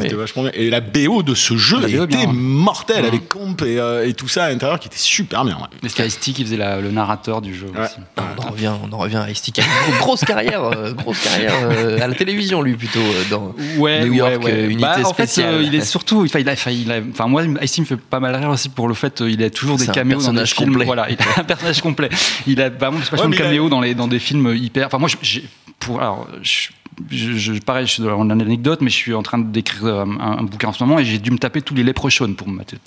c'était 0.00 0.14
vachement 0.16 0.42
bien. 0.42 0.50
Et 0.54 0.70
la 0.70 0.80
BO 0.80 1.15
de 1.22 1.34
ce 1.34 1.56
jeu 1.56 1.80
La 1.80 1.88
était 1.88 2.06
bien. 2.06 2.32
mortelle, 2.32 3.02
Mhm. 3.02 3.08
avec 3.08 3.28
comp 3.28 3.62
et, 3.62 3.78
euh, 3.78 4.06
et 4.06 4.14
tout 4.14 4.28
ça 4.28 4.44
à 4.44 4.50
l'intérieur 4.50 4.78
qui 4.80 4.88
était 4.88 4.96
super 4.98 5.44
bien. 5.44 5.56
ouais. 5.56 5.68
Mais 5.82 5.88
c'était 5.88 6.06
Ice-T 6.06 6.32
qui 6.32 6.44
faisait 6.44 6.56
la- 6.56 6.80
le 6.80 6.90
narrateur 6.90 7.40
du 7.42 7.54
jeu 7.54 7.66
Ouais. 7.74 7.84
aussi. 7.84 7.94
On 8.38 8.42
en 8.46 8.50
revient, 8.50 8.72
on 8.82 8.92
en 8.92 8.98
revient 8.98 9.16
à 9.16 9.30
Ice-T 9.30 9.52
qui 9.52 9.60
a 9.60 9.64
une 9.64 9.98
grosse 9.98 10.24
carrière, 10.24 10.64
euh, 10.64 10.92
grosse 10.92 11.20
carrière 11.22 11.54
euh, 11.62 12.00
à 12.00 12.06
la 12.06 12.14
télévision 12.14 12.62
lui 12.62 12.74
plutôt 12.76 12.98
euh, 13.00 13.24
dans 13.30 13.54
Ouais, 13.78 14.04
New 14.04 14.10
ouais, 14.12 14.16
York, 14.16 14.44
ouais. 14.44 14.64
unité 14.66 14.82
Bah, 14.82 14.96
en 15.04 15.12
fait, 15.14 15.26
spéciale. 15.26 15.54
euh, 15.54 15.62
il 15.62 15.74
est 15.74 15.80
surtout, 15.84 16.24
enfin, 16.24 16.38
il 16.38 16.48
a, 16.48 16.52
enfin, 16.52 16.70
il 16.70 16.90
a- 16.92 17.00
enfin, 17.10 17.26
moi, 17.26 17.42
Ice-T 17.62 17.80
me 17.82 17.86
fait 17.86 17.96
pas 17.96 18.20
mal 18.20 18.34
rire 18.36 18.50
aussi 18.50 18.68
pour 18.68 18.88
le 18.88 18.94
fait, 18.94 19.22
il 19.26 19.42
a 19.42 19.50
toujours 19.50 19.76
des 19.78 19.86
caméos 19.86 20.20
dans 20.22 20.32
des 20.32 20.46
films. 20.46 20.82
Voilà, 20.84 21.10
il 21.10 21.16
a 21.20 21.40
un 21.40 21.44
personnage 21.44 21.80
complet. 21.80 22.08
Il 22.46 22.60
a 22.60 22.68
vraiment 22.70 22.98
Ouais, 22.98 23.28
de 23.28 23.34
a- 23.34 23.36
caméos 23.36 23.68
dans 23.68 23.80
les 23.80 23.94
dans 23.94 24.08
des 24.08 24.18
films 24.18 24.54
hyper. 24.54 24.86
Enfin, 24.86 24.98
moi, 24.98 25.08
j'ai 25.22 25.44
pour 25.78 26.00
alors. 26.00 26.26
je- 26.42 26.68
je, 27.10 27.32
je- 27.32 27.52
pareil, 27.60 27.86
je 27.86 27.92
suis 27.92 28.02
dans 28.02 28.24
l'anecdote, 28.24 28.80
mais 28.80 28.90
je 28.90 28.94
suis 28.96 29.14
en 29.14 29.22
train 29.22 29.38
d'écrire 29.38 29.84
euh, 29.86 30.04
un, 30.04 30.38
un 30.38 30.42
bouquin 30.42 30.68
en 30.68 30.72
ce 30.72 30.82
moment 30.82 30.98
et 30.98 31.04
j'ai 31.04 31.18
dû 31.18 31.30
me 31.30 31.38
taper 31.38 31.60
tous 31.62 31.74
les 31.74 31.82
Leprechaun 31.82 32.34
pour 32.34 32.48
me 32.48 32.54
mater. 32.56 32.78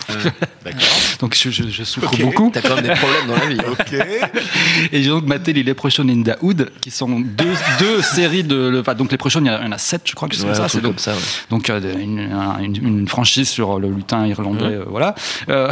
D'accord. 0.64 0.82
Donc 1.20 1.36
je, 1.36 1.50
je- 1.52 1.70
je 1.70 1.84
souffre 1.84 2.16
beaucoup. 2.18 2.50
T'as 2.54 2.62
quand 2.62 2.76
même 2.76 2.86
des 2.86 2.94
problèmes 2.94 3.28
dans 3.28 3.36
la 3.36 3.46
vie. 3.46 3.60
hein. 3.60 3.64
Ok. 3.80 3.94
Et 4.92 5.04
j'ai 5.04 5.10
donc 5.10 5.26
maté 5.26 5.54
les 5.54 5.64
Leprechaun 5.64 6.08
in 6.10 6.24
the 6.24 6.38
Hood, 6.42 6.72
qui 6.82 6.92
sont 6.92 7.20
deux, 7.20 7.54
deux 7.80 8.02
séries 8.02 8.44
de. 8.44 8.78
Enfin, 8.82 8.96
donc 8.96 9.12
Leprechaun, 9.12 9.42
il 9.44 9.48
y 9.48 9.50
en 9.50 9.54
a- 9.54 9.60
il 9.62 9.66
y 9.66 9.68
en 9.68 9.72
a 9.72 9.78
sept, 9.78 10.02
je 10.06 10.16
crois 10.16 10.28
que 10.28 10.36
c'est 10.36 10.44
Ouais, 10.44 10.48
comme 10.50 10.56
ça. 10.56 10.70
C'est 10.70 10.82
donc, 10.82 10.92
comme 10.94 11.00
ça. 11.00 11.12
ouais. 11.14 11.20
donc 11.50 11.70
euh, 11.70 11.80
une, 12.00 12.20
un- 12.32 12.60
une- 12.60 12.76
une 12.88 13.08
franchise 13.08 13.50
sur 13.50 13.80
le 13.80 13.90
lutin 13.90 14.26
irlandais, 14.26 14.64
euh, 14.66 14.86
voilà. 14.88 15.16
Euh, 15.50 15.70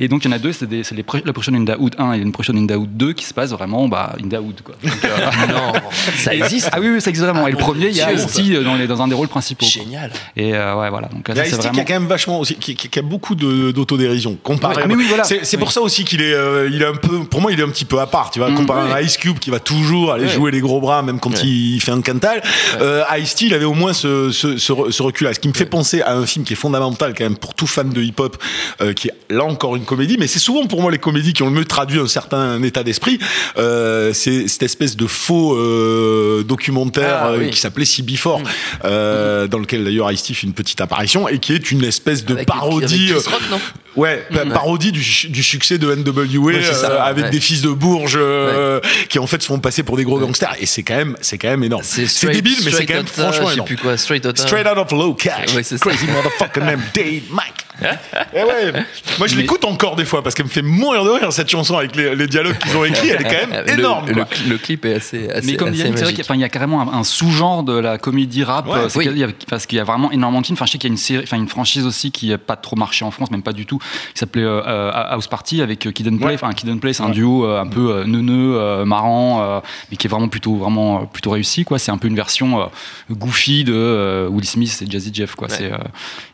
et 0.00 0.08
donc 0.08 0.24
il 0.24 0.28
y 0.30 0.32
en 0.32 0.36
a 0.36 0.38
deux, 0.38 0.52
c'est 0.52 0.70
les 0.70 0.82
Leprechaun 1.24 1.54
in 1.54 1.64
the 1.64 1.76
Hood 1.78 1.94
1 1.98 2.12
et 2.12 2.18
Leprechaun 2.24 2.56
in 2.56 2.66
the 2.66 2.72
Hood 2.76 2.96
2 2.96 3.12
qui 3.12 3.24
se 3.24 3.34
passent 3.34 3.50
vraiment 3.52 3.88
bah, 3.88 4.14
in 4.22 4.28
the 4.28 4.34
Hood. 4.40 4.60
Quoi. 4.62 4.76
Donc, 4.82 4.92
euh, 5.04 5.52
Non, 5.52 5.72
ça 6.16 6.34
existe. 6.34 6.68
ah 6.72 6.80
oui, 6.80 6.88
oui, 6.90 7.00
ça 7.00 7.10
existe 7.10 7.26
vraiment. 7.26 7.46
Le 7.56 7.62
premier, 7.62 7.88
il 7.88 7.96
y 7.96 8.00
a 8.00 8.12
Ice-T 8.12 8.62
dans, 8.62 8.74
les- 8.74 8.86
dans 8.86 9.02
un 9.02 9.08
des 9.08 9.14
rôles 9.14 9.28
principaux. 9.28 9.66
quoi. 9.66 9.82
Génial. 9.82 10.10
Et 10.36 10.54
euh, 10.54 10.74
ouais, 10.76 10.90
voilà. 10.90 11.08
Donc 11.08 11.28
là, 11.28 11.34
Il 11.34 11.38
y 11.38 11.40
a 11.40 11.44
ça, 11.44 11.50
c'est 11.50 11.56
Ice-T 11.56 11.62
qui 11.62 11.66
vraiment. 11.68 11.82
a 11.82 11.84
quand 11.84 12.00
même 12.00 12.08
vachement 12.08 12.40
aussi, 12.40 12.54
qui, 12.56 12.98
a 12.98 13.02
beaucoup 13.02 13.34
d'autodérision. 13.34 14.36
Comparé, 14.42 14.82
Ouais, 14.82 14.88
mais 14.88 14.94
oui, 14.94 15.06
voilà. 15.08 15.24
c'est 15.24 15.56
pour 15.56 15.72
ça 15.72 15.80
aussi 15.80 16.04
qu'il 16.04 16.20
est, 16.22 16.32
euh, 16.34 16.68
il 16.72 16.82
est 16.82 16.86
un 16.86 16.94
peu, 16.94 17.20
pour 17.24 17.40
moi, 17.40 17.52
il 17.52 17.60
est 17.60 17.62
un 17.62 17.68
petit 17.68 17.84
peu 17.84 17.98
à 18.00 18.06
part. 18.06 18.30
Tu 18.30 18.38
vois, 18.38 18.50
Mm, 18.50 18.54
comparé 18.54 18.92
à 18.92 19.02
Ice 19.02 19.16
Cube 19.16 19.38
qui 19.38 19.50
va 19.50 19.58
toujours 19.60 20.12
aller 20.12 20.28
jouer 20.28 20.50
les 20.50 20.60
gros 20.60 20.80
bras, 20.80 21.02
même 21.02 21.18
quand 21.20 21.42
il 21.42 21.80
fait 21.80 21.92
un 21.92 22.00
cantal. 22.02 22.42
Euh, 22.80 23.02
Ice-T, 23.18 23.46
il 23.46 23.54
avait 23.54 23.64
au 23.64 23.74
moins 23.74 23.92
ce, 23.92 24.30
ce, 24.30 24.56
ce, 24.58 24.72
re- 24.72 24.90
ce 24.90 25.02
recul-là. 25.02 25.34
Ce 25.34 25.40
qui 25.40 25.48
me 25.48 25.54
fait 25.54 25.66
penser 25.66 26.02
à 26.02 26.14
un 26.16 26.26
film 26.26 26.44
qui 26.44 26.52
est 26.52 26.56
fondamental 26.56 27.14
quand 27.16 27.24
même 27.24 27.36
pour 27.36 27.54
tout 27.54 27.66
fan 27.66 27.90
de 27.90 28.02
hip-hop, 28.02 28.36
euh, 28.80 28.92
qui 28.92 29.08
est 29.08 29.14
là 29.30 29.44
encore 29.44 29.76
une 29.76 29.84
comédie, 29.84 30.16
mais 30.18 30.26
c'est 30.26 30.38
souvent 30.38 30.66
pour 30.66 30.80
moi 30.82 30.90
les 30.90 30.98
comédies 30.98 31.32
qui 31.32 31.42
ont 31.42 31.46
le 31.50 31.52
mieux 31.52 31.64
traduit 31.64 31.98
un 32.00 32.06
certain 32.06 32.62
état 32.62 32.82
d'esprit. 32.82 33.18
Euh, 33.58 34.12
c'est 34.12 34.48
cette 34.48 34.62
espèce 34.62 34.96
de 34.96 35.06
faux 35.06 35.56
euh, 35.56 36.42
documentaire 36.44 37.18
Ah, 37.22 37.28
euh, 37.30 37.45
oui. 37.46 37.52
qui 37.54 37.60
s'appelait 37.60 37.84
CB4, 37.84 38.42
euh, 38.84 39.46
dans 39.46 39.58
lequel 39.58 39.84
d'ailleurs 39.84 40.10
Ice-T 40.12 40.34
fait 40.34 40.46
une 40.46 40.52
petite 40.54 40.80
apparition 40.80 41.28
et 41.28 41.38
qui 41.38 41.52
est 41.54 41.70
une 41.70 41.84
espèce 41.84 42.24
de 42.24 42.34
Avec- 42.34 42.46
parodie. 42.48 42.84
avec 42.84 42.96
Chris 42.98 43.12
euh, 43.12 43.30
Rock, 43.30 43.42
non? 43.50 43.60
Ouais, 43.96 44.26
pa- 44.32 44.44
parodie 44.46 44.92
du, 44.92 45.02
succès 45.02 45.78
de 45.78 45.94
NWA 45.94 46.38
Ouais, 46.38 46.62
c'est 46.62 46.74
ça, 46.74 46.90
euh, 46.90 47.00
avec 47.02 47.24
ouais. 47.24 47.30
des 47.30 47.40
fils 47.40 47.62
de 47.62 47.70
Bourges 47.70 48.18
euh, 48.20 48.80
qui 49.08 49.18
en 49.18 49.26
fait 49.26 49.40
se 49.42 49.46
font 49.46 49.58
passer 49.58 49.82
pour 49.82 49.96
des 49.96 50.04
gros 50.04 50.18
gangsters 50.18 50.54
et 50.60 50.66
c'est 50.66 50.82
quand 50.82 50.96
même 50.96 51.16
c'est 51.20 51.38
quand 51.38 51.48
même 51.48 51.64
énorme. 51.64 51.82
C'est 51.82 52.30
débile 52.30 52.56
mais 52.58 52.64
c'est 52.64 52.70
straight 52.70 52.88
quand 52.88 52.94
même 52.94 53.06
franchement 53.06 53.30
Je 53.32 53.46
sais 53.48 53.52
énorme. 53.54 53.66
plus 53.66 53.76
quoi, 53.76 53.96
Straight 53.96 54.26
Outta. 54.26 54.42
Straight 54.42 54.66
out 54.66 54.78
of 54.78 54.90
low 54.92 55.14
cash. 55.14 55.54
Ouais. 55.54 55.62
Crazy 55.78 56.06
motherfucker 56.06 56.60
named 56.60 56.80
Dave 56.94 57.22
Mike. 57.30 57.52
Eh 58.34 58.38
ouais. 58.42 58.72
Moi 59.18 59.26
je 59.26 59.36
l'écoute 59.36 59.62
encore 59.66 59.96
des 59.96 60.06
fois 60.06 60.22
parce 60.22 60.34
qu'elle 60.34 60.46
me 60.46 60.50
fait 60.50 60.62
mourir 60.62 61.04
de 61.04 61.10
rire 61.10 61.30
cette 61.32 61.50
chanson 61.50 61.76
avec 61.76 61.94
les, 61.94 62.14
les 62.16 62.26
dialogues 62.26 62.56
qu'ils 62.56 62.74
ont 62.76 62.84
écrits, 62.86 63.10
elle 63.10 63.20
est 63.20 63.24
quand 63.24 63.48
même 63.48 63.68
énorme. 63.78 64.08
Le, 64.08 64.14
quoi. 64.14 64.26
le 64.48 64.56
clip 64.56 64.84
est 64.86 64.94
assez, 64.94 65.28
assez, 65.28 65.46
Mais 65.46 65.56
comme 65.56 65.68
assez 65.68 65.82
qu'il 65.82 65.86
y, 65.88 66.00
magique. 66.00 66.18
a- 66.18 66.22
enfin, 66.22 66.34
il 66.36 66.40
y 66.40 66.44
a 66.44 66.48
carrément 66.48 66.80
un, 66.90 66.98
un 67.00 67.04
sous-genre 67.04 67.62
de 67.64 67.78
la 67.78 67.98
comédie 67.98 68.44
rap. 68.44 68.66
Ouais, 68.66 68.78
euh, 68.78 68.88
c'est 68.88 68.98
oui. 69.00 69.04
qu'il 69.08 69.18
y 69.18 69.24
a- 69.24 69.28
parce 69.50 69.66
qu'il 69.66 69.76
y 69.76 69.80
a 69.80 69.84
vraiment 69.84 70.10
énormément 70.10 70.40
de 70.40 70.46
films. 70.46 70.56
Enfin, 70.56 70.64
je 70.64 70.72
sais 70.72 70.78
qu'il 70.78 70.88
y 70.88 70.92
a 70.92 70.94
une 70.94 70.98
série, 70.98 71.22
enfin 71.24 71.36
une 71.36 71.48
franchise 71.48 71.84
aussi 71.84 72.10
qui 72.12 72.30
n'a 72.30 72.38
pas 72.38 72.56
trop 72.56 72.76
marché 72.76 73.04
en 73.04 73.10
France, 73.10 73.30
même 73.30 73.42
pas 73.42 73.52
du 73.52 73.66
tout, 73.66 73.78
qui 74.12 74.18
s'appelait 74.18 74.42
euh, 74.42 74.62
euh, 74.66 74.90
House 74.92 75.26
Party 75.26 75.62
avec 75.62 75.86
euh, 75.86 75.90
Kid 75.92 76.08
and 76.08 76.16
Play. 76.16 76.26
Ouais. 76.26 76.34
Enfin, 76.34 76.52
Kid 76.52 76.68
and 76.68 76.78
Play, 76.78 76.92
c'est 76.92 77.02
un 77.02 77.10
duo 77.10 77.44
un 77.46 77.66
peu 77.66 78.04
neuneux, 78.04 78.84
marrant, 78.84 79.62
mais 79.90 79.96
qui 79.96 80.06
est 80.06 80.10
vraiment 80.10 80.28
plutôt 80.28 80.56
vraiment 80.56 81.06
plutôt 81.06 81.30
réussi. 81.30 81.64
Quoi, 81.64 81.78
c'est 81.78 81.90
un 81.90 81.98
peu 81.98 82.08
une 82.08 82.16
version 82.16 82.68
goofy 83.10 83.64
de 83.64 84.26
Will 84.30 84.44
Smith 84.46 84.82
et 84.86 84.90
Jazzy 84.90 85.10
Jeff. 85.12 85.34
Quoi. 85.34 85.48
C'est, 85.48 85.72
euh, 85.72 85.78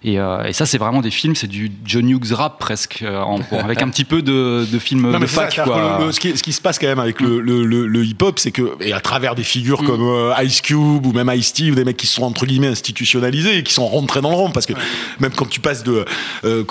et, 0.05 0.49
et 0.49 0.53
ça, 0.53 0.67
c'est 0.67 0.79
vraiment 0.79 1.01
des 1.01 1.11
films, 1.11 1.35
c'est 1.35 1.47
du 1.47 1.71
John 1.85 2.09
Hughes 2.09 2.33
rap 2.33 2.59
presque, 2.59 3.05
en- 3.07 3.41
avec 3.59 3.83
un 3.83 3.89
petit 3.89 4.05
peu 4.05 4.23
de, 4.23 4.65
de 4.71 4.79
films 4.79 5.11
Non, 5.11 5.19
de 5.19 5.27
ça, 5.27 5.43
fac. 5.49 5.65
quoi. 5.65 5.75
que 5.99 6.01
le- 6.03 6.07
le- 6.07 6.13
ce, 6.13 6.21
qui, 6.21 6.37
ce 6.37 6.43
qui 6.43 6.53
se 6.53 6.61
passe 6.61 6.79
quand 6.79 6.87
même 6.87 6.99
avec 6.99 7.21
le, 7.21 8.05
hip-hop, 8.05 8.39
c'est 8.39 8.51
que, 8.51 8.77
et 8.81 8.93
à 8.93 9.01
travers 9.01 9.35
des 9.35 9.43
figures 9.45 9.83
comme 9.85 10.03
euh, 10.03 10.35
Ice 10.43 10.61
Cube 10.61 11.07
ou 11.07 11.13
même 11.13 11.31
Ice-T, 11.35 11.71
ou 11.71 11.75
des 11.75 11.85
mecs 11.85 11.97
qui 11.97 12.07
sont 12.07 12.23
entre 12.23 12.47
guillemets 12.47 12.69
institutionnalisés 12.69 13.59
et 13.59 13.63
qui 13.63 13.73
sont 13.73 13.87
rentrés 13.87 14.21
dans 14.21 14.31
le 14.31 14.37
rang, 14.37 14.51
parce 14.51 14.67
que 14.67 14.73
même 15.21 15.33
quand 15.37 15.49
tu 15.49 15.61
passes 15.61 15.83
de 15.85 16.05
euh, 16.45 16.65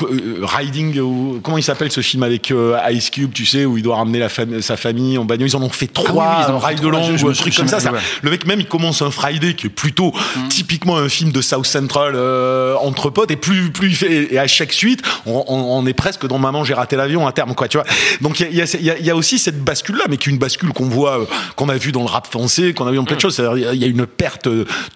Riding, 0.72 1.00
ou, 1.00 1.40
comment 1.44 1.58
il 1.58 1.64
s'appelle 1.64 1.92
ce 1.92 2.02
film 2.02 2.24
avec 2.24 2.52
euh, 2.52 2.78
Ice 2.92 3.10
Cube, 3.10 3.32
tu 3.34 3.46
sais, 3.46 3.66
où 3.66 3.78
il 3.78 3.84
doit 3.84 3.98
ramener 3.98 4.20
la 4.20 4.28
fam- 4.30 4.62
sa 4.62 4.78
famille 4.78 5.18
en 5.18 5.26
bagnole, 5.26 5.50
ils 5.50 5.56
en 5.56 5.62
ont 5.62 5.70
fait 5.70 5.88
trois, 5.88 6.12
oui, 6.12 6.18
oui, 6.40 6.46
ils 6.48 6.52
en 6.52 6.60
Ride 6.60 6.80
trois, 6.80 6.90
ou 7.24 7.30
un 7.30 7.34
truc 7.34 7.56
comme 7.56 7.68
ça. 7.68 7.92
Le 8.22 8.32
mec 8.32 8.46
même, 8.46 8.60
il 8.60 8.68
commence 8.68 9.02
un 9.02 9.12
Friday 9.12 9.54
qui 9.54 9.68
est 9.68 9.70
plutôt 9.70 10.14
typiquement 10.50 10.98
un 10.98 11.10
film 11.10 11.32
de 11.32 11.42
South 11.42 11.66
Central 11.66 12.14
euh, 12.16 12.76
entre 12.82 13.10
potes, 13.10 13.32
et 13.32 13.36
plus, 13.36 13.72
plus 13.72 13.90
il 13.90 13.96
fait, 13.96 14.34
et 14.34 14.40
à 14.40 14.48
chaque 14.48 14.74
suite, 14.74 15.02
on, 15.26 15.44
on- 15.48 15.72
on 15.82 15.86
est 15.86 15.94
presque 15.94 16.26
dans 16.28 16.40
Maman, 16.40 16.64
j'ai 16.64 16.74
raté 16.74 16.96
l'avion 16.96 17.28
à 17.28 17.32
terme, 17.32 17.54
quoi, 17.56 17.68
tu 17.68 17.78
vois. 17.78 17.86
Donc 18.22 18.40
il 18.40 18.54
y 18.56 18.62
a, 18.62 18.66
y 19.00 19.06
y 19.08 19.12
aussi 19.12 19.38
cette 19.40 19.64
bascule-là, 19.64 20.06
mais 20.10 20.18
qui 20.18 20.30
est 20.30 20.32
une 20.32 20.38
bascule 20.40 20.70
qu'on 20.74 20.88
voit, 20.88 21.20
euh, 21.22 21.26
qu'on 21.56 21.70
a 21.70 21.78
vu 21.78 21.92
dans 21.92 22.02
le 22.02 22.08
rap 22.08 22.28
français, 22.28 22.74
qu'on 22.74 22.88
a 22.88 22.92
vu 22.92 22.98
dans 22.98 23.04
plein 23.06 23.16
de 23.16 23.22
choses. 23.22 23.36
C'est-à-dire, 23.36 23.74
il 23.74 23.80
y 23.80 23.84
a- 23.84 23.88
une 23.88 24.06
perte 24.06 24.48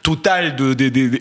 totale 0.03 0.55
de, 0.55 0.75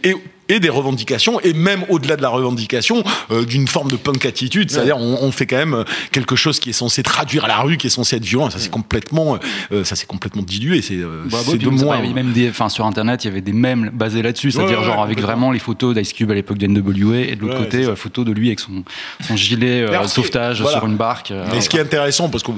et, 0.05 0.15
et 0.49 0.61
des 0.61 0.69
revendications, 0.69 1.41
et 1.41 1.53
même 1.53 1.85
au-delà 1.89 2.17
de 2.17 2.23
la 2.23 2.29
revendication, 2.29 3.03
euh, 3.31 3.45
d'une 3.45 3.67
forme 3.69 3.91
de 3.91 3.97
punk 3.97 4.27
attitude. 4.27 4.71
C'est-à-dire, 4.71 4.97
on, 4.99 5.19
on 5.23 5.31
fait 5.33 5.47
quand 5.47 5.57
même 5.57 5.75
euh, 5.75 5.85
quelque 6.13 6.37
chose 6.37 6.59
qui 6.61 6.71
est 6.71 6.75
censé 6.75 7.03
traduire 7.03 7.45
à 7.45 7.49
la 7.49 7.59
rue, 7.61 7.77
qui 7.77 7.87
est 7.87 7.91
censé 7.91 8.17
être 8.17 8.25
violent. 8.25 8.51
Ça 8.51 8.59
c'est 8.59 8.71
complètement, 8.71 9.39
euh, 9.73 9.85
ça 9.85 9.97
c'est 9.97 10.07
complètement 10.07 10.43
dilué. 10.43 10.83
C'est 10.83 10.95
euh, 10.97 11.25
Bah, 11.31 11.39
de 11.55 11.69
moins. 11.69 11.97
il 11.97 12.01
y 12.01 12.05
avait 12.05 12.15
même 12.15 12.33
des, 12.33 12.49
enfin, 12.51 12.69
sur 12.69 12.85
internet, 12.87 13.25
il 13.25 13.29
y 13.29 13.31
avait 13.31 13.41
des 13.41 13.53
mèmes 13.53 13.91
basés 13.93 14.23
là-dessus, 14.23 14.51
c'est-à-dire 14.51 14.81
ouais, 14.81 14.85
genre 14.85 15.03
avec 15.03 15.21
vraiment 15.21 15.51
les 15.53 15.59
photos 15.59 15.95
d'Ice 15.95 16.13
Cube 16.13 16.31
à 16.31 16.35
l'époque 16.35 16.59
de 16.59 16.67
NWA 16.67 17.19
et 17.21 17.37
de 17.37 17.41
l'autre 17.41 17.55
Ouais, 17.55 17.65
côté, 17.65 17.85
euh, 17.85 17.95
photo 17.97 18.25
de 18.25 18.33
lui 18.33 18.49
avec 18.49 18.61
son, 18.61 18.83
son 19.27 19.37
gilet 19.37 19.83
euh, 19.83 20.07
sauvetage 20.09 20.61
voilà. 20.61 20.79
sur 20.79 20.87
une 20.87 20.97
barque. 20.97 21.31
euh, 21.31 21.47
Mais 21.53 21.61
ce 21.61 21.69
qui 21.69 21.77
est 21.77 21.81
intéressant, 21.81 22.29
parce 22.29 22.43
qu'on 22.43 22.55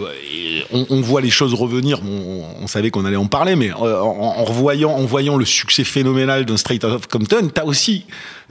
on, 0.73 0.87
on 0.90 1.00
voit 1.00 1.21
les 1.21 1.31
choses 1.31 1.55
revenir, 1.55 2.00
on, 2.05 2.43
on 2.62 2.66
savait 2.66 2.90
qu'on 2.90 3.04
allait 3.04 3.17
en 3.17 3.26
parler, 3.26 3.56
mais 3.56 3.71
euh, 3.71 4.00
en, 4.00 4.34
en 4.39 4.45
revoyant, 4.45 4.91
en 4.93 5.04
voyant 5.04 5.37
le 5.37 5.45
succès 5.45 5.84
phénoménal 5.84 6.45
d'un 6.45 6.56
Straight 6.56 6.82
Outta 6.84 6.99
Compton, 7.11 7.50
t'as 7.52 7.65
aussi 7.65 7.75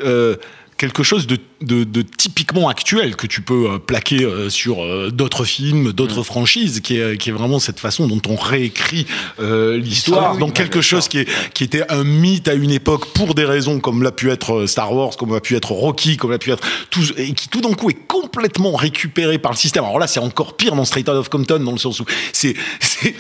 euh, 0.01 0.35
quelque 0.77 1.03
chose 1.03 1.25
de, 1.25 1.37
de, 1.61 1.83
de 1.85 2.01
typiquement 2.01 2.67
actuel 2.67 3.15
que 3.15 3.27
tu 3.27 3.41
peux 3.41 3.69
euh, 3.71 3.77
plaquer 3.79 4.23
euh, 4.25 4.49
sur 4.49 4.83
euh, 4.83 5.09
d'autres 5.09 5.45
films, 5.45 5.93
d'autres 5.93 6.21
franchises, 6.23 6.81
qui 6.81 6.97
est, 6.97 7.17
qui 7.17 7.29
est 7.29 7.33
vraiment 7.33 7.59
cette 7.59 7.79
façon 7.79 8.07
dont 8.07 8.21
on 8.27 8.35
réécrit 8.35 9.07
euh, 9.39 9.77
l'histoire. 9.77 10.25
Ah 10.25 10.31
oui, 10.33 10.39
Donc 10.39 10.49
ouais, 10.49 10.53
quelque 10.55 10.81
chose 10.81 11.07
qui, 11.07 11.19
est, 11.19 11.29
qui 11.53 11.63
était 11.63 11.89
un 11.91 12.03
mythe 12.03 12.47
à 12.49 12.53
une 12.55 12.71
époque 12.71 13.13
pour 13.13 13.35
des 13.35 13.45
raisons 13.45 13.79
comme 13.79 14.03
l'a 14.03 14.11
pu 14.11 14.31
être 14.31 14.65
Star 14.65 14.91
Wars, 14.93 15.15
comme 15.17 15.33
l'a 15.33 15.39
pu 15.39 15.55
être 15.55 15.71
Rocky, 15.71 16.17
comme 16.17 16.31
l'a 16.31 16.39
pu 16.39 16.51
être 16.51 16.67
tout, 16.89 17.03
et 17.17 17.31
qui 17.33 17.47
tout 17.47 17.61
d'un 17.61 17.73
coup 17.73 17.89
est 17.89 18.07
complètement 18.07 18.73
récupéré 18.75 19.37
par 19.39 19.51
le 19.53 19.57
système. 19.57 19.85
Alors 19.85 19.97
là, 19.99 20.07
c'est 20.07 20.19
encore 20.19 20.57
pire 20.57 20.75
dans 20.75 20.83
Straight 20.85 21.07
Outta 21.07 21.29
Compton 21.29 21.59
dans 21.59 21.71
le 21.71 21.77
sens 21.77 21.99
où 22.01 22.05
c'est 22.33 22.53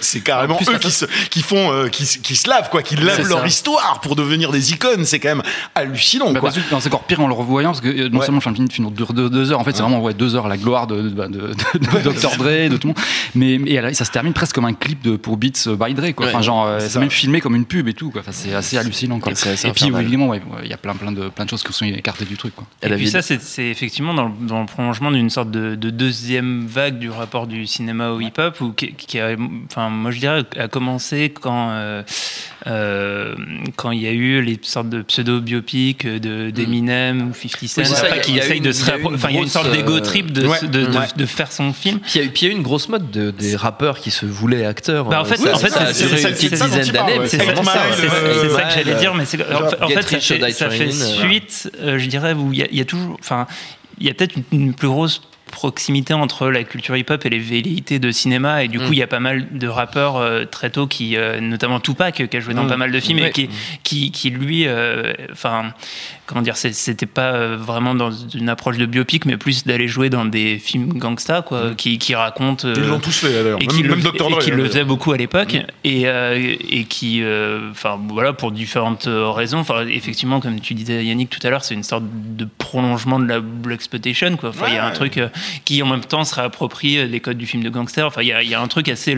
c'est 0.01 0.21
carrément 0.21 0.55
En 0.55 0.57
plus, 0.57 0.69
eux 0.73 0.77
qui 0.79 0.91
se 0.91 1.05
qui 1.29 1.41
font 1.41 1.71
euh, 1.71 1.87
qui, 1.87 2.05
se- 2.05 2.17
qui 2.17 2.35
se 2.35 2.49
lavent 2.49 2.69
quoi, 2.69 2.81
qui 2.83 2.95
lavent 2.97 3.27
leur 3.27 3.39
ça. 3.41 3.47
histoire 3.47 4.01
pour 4.01 4.15
devenir 4.17 4.51
des 4.51 4.73
icônes. 4.73 5.05
C'est 5.05 5.19
quand 5.19 5.29
même 5.29 5.43
hallucinant 5.73 6.31
Bah, 6.31 6.39
quoi. 6.41 6.51
c'est 6.51 6.87
encore 6.87 7.03
pire 7.05 7.19
en 7.21 7.27
le 7.27 7.33
revoyant 7.45 7.69
parce 7.69 7.81
que 7.81 7.87
euh, 7.87 8.09
non 8.09 8.19
Ouais. 8.19 8.25
seulement 8.25 8.41
le 8.45 8.53
film 8.55 8.69
film 8.69 8.91
dure 8.91 9.13
deux, 9.13 9.29
deux 9.29 9.51
heures, 9.51 9.59
en 9.59 9.63
fait 9.63 9.71
c'est 9.75 9.81
vraiment 9.81 10.01
ouais, 10.01 10.13
deux 10.13 10.35
heures 10.35 10.47
la 10.47 10.57
gloire 10.57 10.87
de, 10.87 11.01
de, 11.01 11.09
de, 11.09 11.25
de- 11.27 11.49
de 11.53 12.09
Dr 12.11 12.35
Dre, 12.37 12.69
de 12.69 12.77
tout 12.77 12.87
le 12.87 12.93
monde. 12.93 12.99
Mais, 13.35 13.93
ça 13.93 14.05
se 14.05 14.11
termine 14.11 14.33
presque 14.33 14.55
comme 14.55 14.65
un 14.65 14.73
clip 14.73 15.01
de, 15.01 15.15
pour 15.15 15.37
Beats 15.37 15.67
by 15.79 15.93
Dre 15.93 16.13
quoi. 16.13 16.27
Enfin 16.27 16.41
genre 16.41 16.65
euh, 16.65 16.79
c'est 16.79 16.89
ça. 16.89 16.99
même 16.99 17.09
filmé 17.09 17.41
comme 17.41 17.55
une 17.55 17.65
pub 17.65 17.87
et 17.87 17.93
tout 17.93 18.09
quoi. 18.11 18.21
Enfin, 18.21 18.31
c'est 18.33 18.53
assez 18.53 18.77
hallucinant 18.77 19.19
quoi. 19.19 19.31
Et 19.31 19.35
c'est 19.35 19.51
assez 19.51 19.67
Et 19.67 19.71
puis 19.71 19.85
évidemment 19.87 20.27
ouais, 20.27 20.41
ouais, 20.51 20.61
il 20.63 20.69
y 20.69 20.73
a 20.73 20.77
plein 20.77 20.93
plein 20.95 21.11
de 21.11 21.29
plein 21.29 21.45
de 21.45 21.49
choses 21.49 21.63
qui 21.63 21.71
sont 21.73 21.85
écartées 21.85 22.25
du 22.25 22.37
truc 22.37 22.55
quoi. 22.55 22.65
Et 22.81 22.89
La 22.89 22.95
puis 22.97 23.07
ça, 23.07 23.21
c'est 23.21 23.41
c'est 23.41 23.67
effectivement 23.67 24.13
dans 24.13 24.25
le, 24.25 24.31
dans 24.47 24.59
le 24.61 24.65
prolongement 24.65 25.11
d'une 25.11 25.29
sorte 25.29 25.51
de, 25.51 25.75
de 25.75 25.89
deuxième 25.89 26.65
vague 26.67 26.97
du 26.99 27.09
rapport 27.09 27.47
du 27.47 27.65
cinéma 27.67 28.09
au 28.11 28.19
hip-hop, 28.21 28.59
ou 28.61 28.71
qui, 28.71 28.93
qui 28.93 29.19
a, 29.19 29.35
enfin, 29.69 29.89
moi 29.89 30.11
je 30.11 30.19
dirais, 30.19 30.43
a 30.57 30.67
commencé 30.67 31.31
quand 31.39 31.69
euh, 31.71 32.03
euh, 32.67 33.35
quand 33.75 33.91
il 33.91 34.01
y 34.01 34.07
a 34.07 34.11
eu 34.11 34.41
les 34.41 34.59
sortes 34.63 34.89
de 34.89 35.01
pseudo-biopics 35.03 36.07
de 36.07 36.49
d'Eminem 36.49 37.29
ou 37.29 37.33
50 37.33 37.69
Cent, 37.69 37.81
Oui, 37.81 37.87
c'est 37.87 37.95
ça, 37.95 38.17
qui 38.17 38.31
une- 38.57 38.63
de 38.63 38.71
se 38.71 38.83
enfin, 39.13 39.29
il 39.29 39.35
y 39.35 39.39
a 39.39 39.41
une 39.41 39.47
sorte 39.47 39.71
d'ego 39.71 39.97
euh, 39.97 39.99
trip 39.99 40.31
de, 40.31 40.47
ouais, 40.47 40.59
de, 40.61 40.67
de- 40.67 40.97
ouais. 40.97 41.05
de 41.15 41.25
faire 41.25 41.51
son 41.51 41.73
film. 41.73 41.99
Puis 41.99 42.11
il 42.15 42.21
y, 42.21 42.45
a 42.45 42.49
eu- 42.49 42.51
une 42.55 42.63
grosse 42.63 42.89
mode 42.89 43.11
de, 43.11 43.31
des 43.31 43.55
rappeurs 43.55 43.99
qui 43.99 44.09
se 44.11 44.25
voulaient 44.25 44.65
acteurs. 44.65 45.05
Bah, 45.05 45.21
en 45.21 45.25
fait, 45.25 45.37
Ça- 45.37 45.53
en 45.55 45.59
fait, 45.59 45.69
c'est- 45.93 46.31
dizaine 46.49 46.91
d'années, 46.91 47.19
c'est 47.27 47.37
ça. 47.37 47.83
Euh, 47.83 48.57
que 48.57 48.73
j'allais 48.73 48.95
dire, 48.99 49.13
mais 49.13 49.23
en, 49.23 49.25
fait- 49.25 50.51
ça 50.51 50.69
fait, 50.69 50.87
euh, 50.87 50.91
suite, 50.91 51.71
euh, 51.81 51.99
je 51.99 52.05
dirais, 52.07 52.33
où 52.33 52.51
il 52.51 52.59
y, 52.59 52.81
a- 52.81 52.85
toujours, 52.85 53.17
enfin, 53.19 53.45
il 53.99 54.07
y 54.07 54.09
a 54.09 54.13
peut-être 54.13 54.35
une 54.51 54.73
plus 54.73 54.87
grosse 54.87 55.21
proximité 55.55 56.13
entre 56.13 56.49
la 56.49 56.63
culture 56.65 56.97
hip-hop 56.97 57.25
et 57.25 57.29
les 57.29 57.39
velléités 57.39 57.97
de 57.97 58.11
cinéma 58.11 58.63
et 58.63 58.67
du 58.67 58.77
coup 58.77 58.89
Mm. 58.89 58.93
il 58.93 58.97
y 58.99 59.03
a 59.03 59.07
pas 59.07 59.21
mal 59.21 59.47
de 59.57 59.67
rappeurs 59.69 60.17
euh, 60.17 60.43
très 60.43 60.69
tôt 60.69 60.85
qui 60.85 61.15
euh, 61.15 61.39
notamment 61.39 61.79
Tupac 61.79 62.27
qui 62.29 62.37
a 62.37 62.39
joué 62.41 62.53
dans 62.53 62.65
Mm. 62.65 62.67
pas 62.67 62.77
mal 62.77 62.91
de 62.91 62.99
films 62.99 63.19
et 63.19 63.31
qui, 63.31 63.49
qui, 63.83 64.11
qui 64.11 64.29
lui 64.31 64.67
euh, 64.67 65.13
enfin 65.31 65.73
comment 66.27 66.41
dire 66.41 66.57
c'était 66.57 67.05
pas 67.05 67.55
vraiment 67.55 67.95
dans 67.95 68.11
une 68.11 68.49
approche 68.49 68.77
de 68.77 68.85
biopic 68.85 69.25
mais 69.25 69.37
plus 69.37 69.63
d'aller 69.65 69.87
jouer 69.87 70.09
dans 70.09 70.25
des 70.25 70.59
films 70.59 70.89
gangsta 70.93 71.41
quoi 71.41 71.71
qui, 71.77 71.97
qui 71.99 72.15
racontent 72.15 72.67
Ils 72.75 72.81
l'ont 72.87 72.99
tous 72.99 73.17
fait 73.17 73.31
d'ailleurs. 73.31 73.59
et 73.61 73.65
Même, 73.67 73.75
qui 73.75 73.83
le, 73.83 73.89
même 73.95 74.01
Dr. 74.01 74.11
et 74.11 74.13
qui 74.13 74.25
hein, 74.25 74.37
le 74.37 74.49
d'ailleurs. 74.57 74.67
faisait 74.67 74.83
beaucoup 74.83 75.11
à 75.13 75.17
l'époque 75.17 75.55
et, 75.85 76.01
et 76.03 76.83
qui 76.85 77.23
enfin 77.71 77.97
voilà 78.09 78.33
pour 78.33 78.51
différentes 78.51 79.07
raisons 79.09 79.59
enfin 79.59 79.85
effectivement 79.87 80.39
comme 80.41 80.59
tu 80.59 80.73
disais 80.73 81.05
Yannick 81.05 81.29
tout 81.29 81.39
à 81.45 81.49
l'heure 81.49 81.63
c'est 81.63 81.75
une 81.75 81.83
sorte 81.83 82.03
de 82.11 82.45
prolongement 82.57 83.19
de 83.19 83.27
la 83.27 83.39
black 83.39 83.75
exploitation 83.75 84.35
quoi 84.37 84.49
enfin 84.49 84.65
il 84.69 84.73
y 84.75 84.77
a 84.77 84.85
un 84.85 84.91
truc 84.91 85.19
qui 85.65 85.81
en 85.81 85.87
même 85.87 86.03
temps 86.03 86.23
se 86.23 86.35
réapproprie 86.35 87.07
les 87.07 87.19
codes 87.19 87.37
du 87.37 87.45
film 87.45 87.63
de 87.63 87.69
gangster. 87.69 88.05
Enfin 88.05 88.21
il 88.21 88.27
y 88.27 88.53
a, 88.53 88.61
un 88.61 88.67
truc 88.67 88.89
assez 88.89 89.15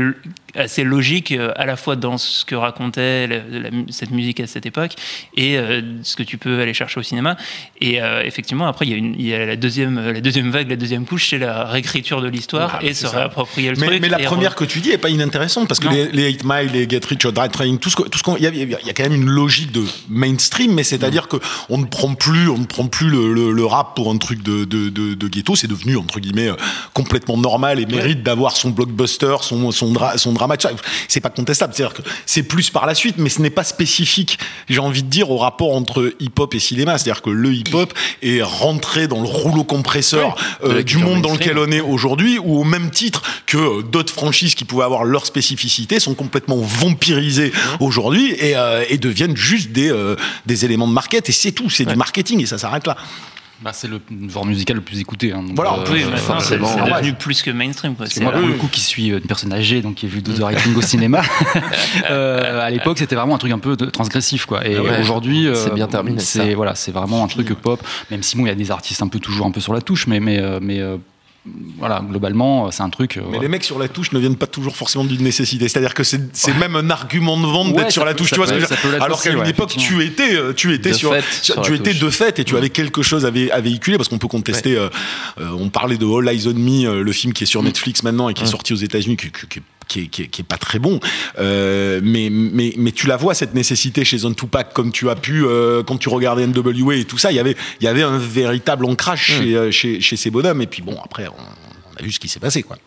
assez 0.58 0.84
logique 0.84 1.32
euh, 1.32 1.52
à 1.56 1.66
la 1.66 1.76
fois 1.78 1.96
dans 1.96 2.18
ce 2.18 2.44
que 2.46 2.56
racontait 2.56 3.28
la- 3.28 3.38
la 3.60 3.72
mu- 3.72 3.86
cette 3.90 4.12
musique 4.12 4.40
à 4.40 4.48
cette 4.48 4.66
époque 4.66 4.94
et 5.36 5.58
euh, 5.58 5.82
ce 6.04 6.16
que 6.16 6.24
tu 6.24 6.38
peux 6.38 6.60
aller 6.62 6.74
chercher 6.74 7.00
au 7.00 7.04
cinéma 7.04 7.38
et 7.80 8.02
euh, 8.02 8.24
effectivement 8.24 8.68
après 8.68 8.86
il 8.86 8.92
y 8.92 8.94
a, 8.94 8.98
une, 8.98 9.16
il 9.20 9.26
y 9.28 9.34
a 9.34 9.46
la 9.46 9.56
deuxième 9.56 10.00
la 10.12 10.20
deuxième 10.22 10.50
vague 10.52 10.70
la 10.70 10.76
deuxième 10.76 11.06
couche 11.06 11.30
c'est 11.30 11.38
la 11.38 11.66
réécriture 11.66 12.22
de 12.22 12.28
l'histoire 12.28 12.80
Ah, 12.82 12.84
et 12.84 12.94
se 12.94 13.08
ça. 13.08 13.18
réapproprier 13.18 13.70
le 13.70 13.78
Mais, 13.78 13.88
truc 13.88 14.02
mais 14.02 14.10
la 14.10 14.20
première 14.20 14.54
re- 14.54 14.56
que 14.56 14.64
tu 14.66 14.80
dis 14.80 14.90
est 14.92 14.98
pas 14.98 15.10
inintéressante 15.10 15.68
parce 15.68 15.80
que 15.80 15.86
Non. 15.88 15.94
les, 15.94 16.08
les 16.12 16.28
8 16.32 16.44
Mile, 16.44 16.70
les 16.74 16.90
Get 16.90 17.02
Rich 17.08 17.26
or 17.26 17.34
Die 17.34 17.50
Trying, 17.52 17.78
tout 17.80 17.90
ce 17.92 17.96
que- 17.96 18.10
tout 18.10 18.18
ce 18.18 18.24
qu'on, 18.24 18.36
il 18.38 18.44
y 18.44 18.48
a, 18.48 18.52
y 18.52 18.94
quand 18.94 19.04
même 19.04 19.14
une 19.14 19.30
logique 19.30 19.72
de 19.72 19.84
mainstream, 20.10 20.74
mais 20.74 20.84
c'est-à-dire 20.84 21.28
que 21.28 21.38
on 21.70 21.78
ne 21.78 21.86
prend 21.86 22.16
plus, 22.16 22.50
on 22.50 22.58
ne 22.58 22.66
prend 22.66 22.88
plus 22.88 23.10
le, 23.10 23.34
le- 23.34 23.52
le 23.52 23.66
rap 23.66 23.96
pour 23.96 24.10
un 24.12 24.18
truc 24.18 24.42
de, 24.42 24.66
de, 24.66 24.90
de, 24.90 25.14
de 25.14 25.28
ghetto, 25.28 25.56
c'est 25.56 25.68
devenu 25.68 25.98
entre 25.98 26.20
guillemets 26.20 26.50
complètement 26.94 27.38
normal 27.38 27.80
et 27.80 27.86
mérite 27.86 28.24
d'avoir 28.24 28.56
son 28.58 28.70
blockbuster, 28.72 29.36
son 29.42 29.72
son, 29.72 29.92
dra- 29.94 30.18
son 30.18 30.34
drame 30.34 30.47
drama. 30.47 30.47
C'est 31.08 31.20
pas 31.20 31.30
contestable. 31.30 31.74
C'est-à-dire 31.74 31.96
que 31.96 32.02
c'est 32.26 32.44
plus 32.44 32.70
par 32.70 32.86
la 32.86 32.96
suite, 32.96 33.16
mais 33.18 33.30
ce 33.30 33.42
n'est 33.42 33.50
pas 33.50 33.64
spécifique. 33.64 34.40
J'ai 34.70 34.80
envie 34.80 35.04
de 35.04 35.10
dire 35.10 35.30
au 35.30 35.38
rapport 35.38 35.76
entre 35.76 36.14
hip-hop 36.20 36.54
et 36.56 36.60
cinéma. 36.60 36.98
C'est-à-dire 36.98 37.22
que 37.22 37.30
le 37.30 37.54
hip-hop 37.54 37.94
est 38.22 38.42
rentré 38.42 39.08
dans 39.08 39.22
le 39.22 39.28
rouleau 39.28 39.64
compresseur 39.64 40.36
euh, 40.64 40.84
du 40.84 40.98
monde 40.98 41.22
dans 41.22 41.34
lequel 41.34 41.58
on 41.58 41.72
est 41.72 41.82
aujourd'hui, 41.82 42.40
ou 42.40 42.60
au 42.60 42.64
même 42.64 42.92
titre 42.92 43.22
que 43.46 43.82
d'autres 43.82 44.14
franchises 44.14 44.56
qui 44.56 44.66
pouvaient 44.66 44.86
avoir 44.86 45.04
leur 45.04 45.26
spécificité 45.26 46.00
sont 46.00 46.14
complètement 46.14 46.58
vampirisées 46.58 47.52
aujourd'hui 47.80 48.34
et, 48.34 48.56
euh, 48.56 48.84
et 48.90 48.98
deviennent 48.98 49.38
juste 49.38 49.72
des, 49.72 49.90
euh, 49.90 50.16
des 50.46 50.66
éléments 50.66 50.88
de 50.88 50.94
market. 50.94 51.30
Et 51.30 51.32
c'est 51.32 51.52
tout. 51.52 51.70
C'est 51.70 51.86
du 51.86 51.96
marketing 51.96 52.42
et 52.42 52.46
ça 52.46 52.58
s'arrête 52.58 52.88
là. 52.88 52.98
Bah, 53.62 53.72
c'est 53.74 53.88
le 53.88 54.00
genre 54.30 54.46
musical 54.46 54.76
le 54.76 54.84
plus 54.84 55.00
écouté. 55.00 55.32
hein, 55.34 55.42
donc, 55.42 55.56
Voilà, 55.56 55.74
euh, 55.74 55.84
Oui, 55.92 56.02
maintenant, 56.04 56.16
c'est 56.18 56.58
forcément. 56.60 56.68
c'est 56.68 56.82
ouais. 56.84 56.92
devenu 57.00 57.14
plus 57.14 57.42
que 57.42 57.50
mainstream. 57.50 57.96
Quoi. 57.96 58.06
Parce 58.06 58.10
que 58.14 58.20
C'est- 58.20 58.24
moi, 58.24 58.32
pour 58.34 58.48
le 58.48 58.54
coup, 58.54 58.68
qui 58.68 58.82
suis 58.82 59.08
une 59.08 59.20
personne 59.22 59.52
âgée, 59.52 59.82
donc 59.82 59.96
qui 59.96 60.06
a 60.06 60.10
vu 60.10 60.22
The 60.22 60.38
Writing 60.40 60.76
au 60.76 60.82
cinéma, 60.84 61.22
euh, 62.10 62.62
à 62.62 62.70
l'époque, 62.70 62.98
c'était 63.00 63.16
vraiment 63.16 63.36
un 63.36 63.40
truc 63.40 63.52
un 63.52 63.60
peu 63.60 63.76
de- 63.76 63.86
transgressif, 63.88 64.46
quoi. 64.46 64.66
Et 64.68 64.76
Ah 64.76 64.82
ouais. 64.84 65.00
aujourd'hui, 65.00 65.48
euh, 65.48 65.56
C'est 65.56 65.74
bien 65.74 65.88
terminé. 65.88 66.20
C'est 66.20 66.54
voilà, 66.54 66.76
c'est 66.76 66.92
vraiment 66.92 67.24
un 67.24 67.28
truc 67.28 67.54
pop. 67.56 67.82
Même 68.12 68.24
si 68.24 68.38
bon, 68.38 68.46
il 68.46 68.50
y 68.50 68.52
a 68.52 68.56
des 68.56 68.72
artistes 68.72 69.02
un 69.02 69.08
peu 69.08 69.20
toujours 69.20 69.46
un 69.48 69.52
peu 69.52 69.60
sur 69.60 69.74
la 69.74 69.82
touche, 69.82 70.08
mais 70.08 70.20
mais 70.20 70.40
euh, 70.40 70.60
mais 70.62 70.80
euh, 70.80 70.98
voilà, 71.80 72.02
globalement, 72.08 72.72
c'est 72.72 72.82
un 72.84 72.90
truc. 72.90 73.18
euh, 73.18 73.22
Mais 73.30 73.40
les 73.40 73.48
mecs 73.48 73.64
sur 73.64 73.78
la 73.80 73.88
touche 73.88 74.12
ne 74.12 74.20
viennent 74.20 74.36
pas 74.36 74.48
toujours 74.48 74.76
forcément 74.76 75.04
d'une 75.04 75.22
nécessité. 75.22 75.68
C'est-à-dire 75.68 75.94
que 75.94 76.04
c'est 76.04 76.20
même 76.60 76.76
un 76.76 76.90
argument 76.90 77.40
de 77.40 77.46
vente 77.46 77.68
Ouais, 77.70 77.84
d'être 77.84 77.92
sur 77.92 78.04
la 78.06 78.14
touche. 78.14 78.30
Tu 78.32 78.36
vois 78.38 78.48
ce 78.48 78.54
que 78.54 78.60
je 78.60 78.96
Alors 79.02 79.22
qu'à 79.22 79.32
une 79.32 79.40
ouais, 79.40 79.50
époque, 79.50 79.76
tu 79.78 80.04
étais, 80.04 80.36
euh, 80.36 80.54
tu 80.54 80.74
étais 80.74 80.90
De 80.90 80.96
sur, 80.96 81.14
fait, 81.14 81.24
sur- 81.44 81.62
tu 81.62 81.76
étais 81.76 81.92
touche. 81.92 82.00
de 82.00 82.10
fait 82.10 82.40
et 82.40 82.44
tu 82.44 82.58
avais 82.58 82.70
quelque 82.70 83.02
chose 83.04 83.26
à, 83.26 83.32
vé- 83.32 83.52
à 83.52 83.62
véhiculer 83.62 83.98
parce 83.98 84.10
qu'on 84.10 84.18
peut 84.18 84.28
contester. 84.28 84.76
euh, 84.76 84.90
euh, 85.40 85.50
on 85.60 85.70
parlait 85.70 85.98
de 85.98 86.06
All 86.06 86.28
Eyes 86.30 86.48
on 86.48 86.54
Me, 86.54 86.86
euh, 86.88 87.04
le 87.04 87.12
film 87.12 87.34
qui 87.34 87.44
est 87.44 87.48
sur 87.48 87.62
Netflix 87.64 88.04
maintenant 88.04 88.30
et 88.30 88.34
qui 88.34 88.44
est 88.44 88.48
sorti 88.48 88.74
aux 88.74 88.78
États-Unis, 88.78 89.18
qui, 89.18 89.32
qui- 89.32 89.48
qui- 89.48 89.62
qui 89.88 90.02
est, 90.02 90.08
qui, 90.08 90.24
est, 90.24 90.28
qui 90.28 90.42
est 90.42 90.46
pas 90.46 90.58
très 90.58 90.80
bon. 90.80 91.00
Euh, 91.40 92.00
mais, 92.04 92.30
mais, 92.32 92.74
mais 92.78 92.92
tu 92.92 93.08
la 93.08 93.18
vois 93.18 93.34
cette 93.34 93.54
nécessité 93.54 94.06
chez 94.06 94.20
Zone 94.20 94.36
Tupac 94.36 94.74
comme 94.74 94.92
tu 94.92 95.10
as 95.10 95.16
pu 95.16 95.46
euh, 95.46 95.84
quand 95.84 95.98
tu 95.98 96.10
regardais 96.10 96.46
NWA 96.46 96.96
et 96.96 97.06
tout 97.06 97.18
ça. 97.18 97.32
Il 97.32 97.36
y 97.36 97.40
avait, 97.40 97.56
il 97.82 97.86
y 97.86 97.88
avait 97.88 98.04
un 98.04 98.18
véritable 98.18 98.86
ancrage 98.86 99.24
chez, 99.24 99.56
euh, 99.56 99.72
chez, 99.72 100.02
chez 100.02 100.18
ces 100.18 100.30
bonhommes. 100.30 100.62
Et 100.62 100.68
puis 100.68 100.82
bon, 100.82 100.98
après, 101.04 101.28
on, 101.28 101.34
on 101.34 102.00
a 102.00 102.04
vu 102.04 102.12
ce 102.12 102.20
qui 102.20 102.28
s'est 102.28 102.40
passé, 102.40 102.64
quoi. 102.64 102.78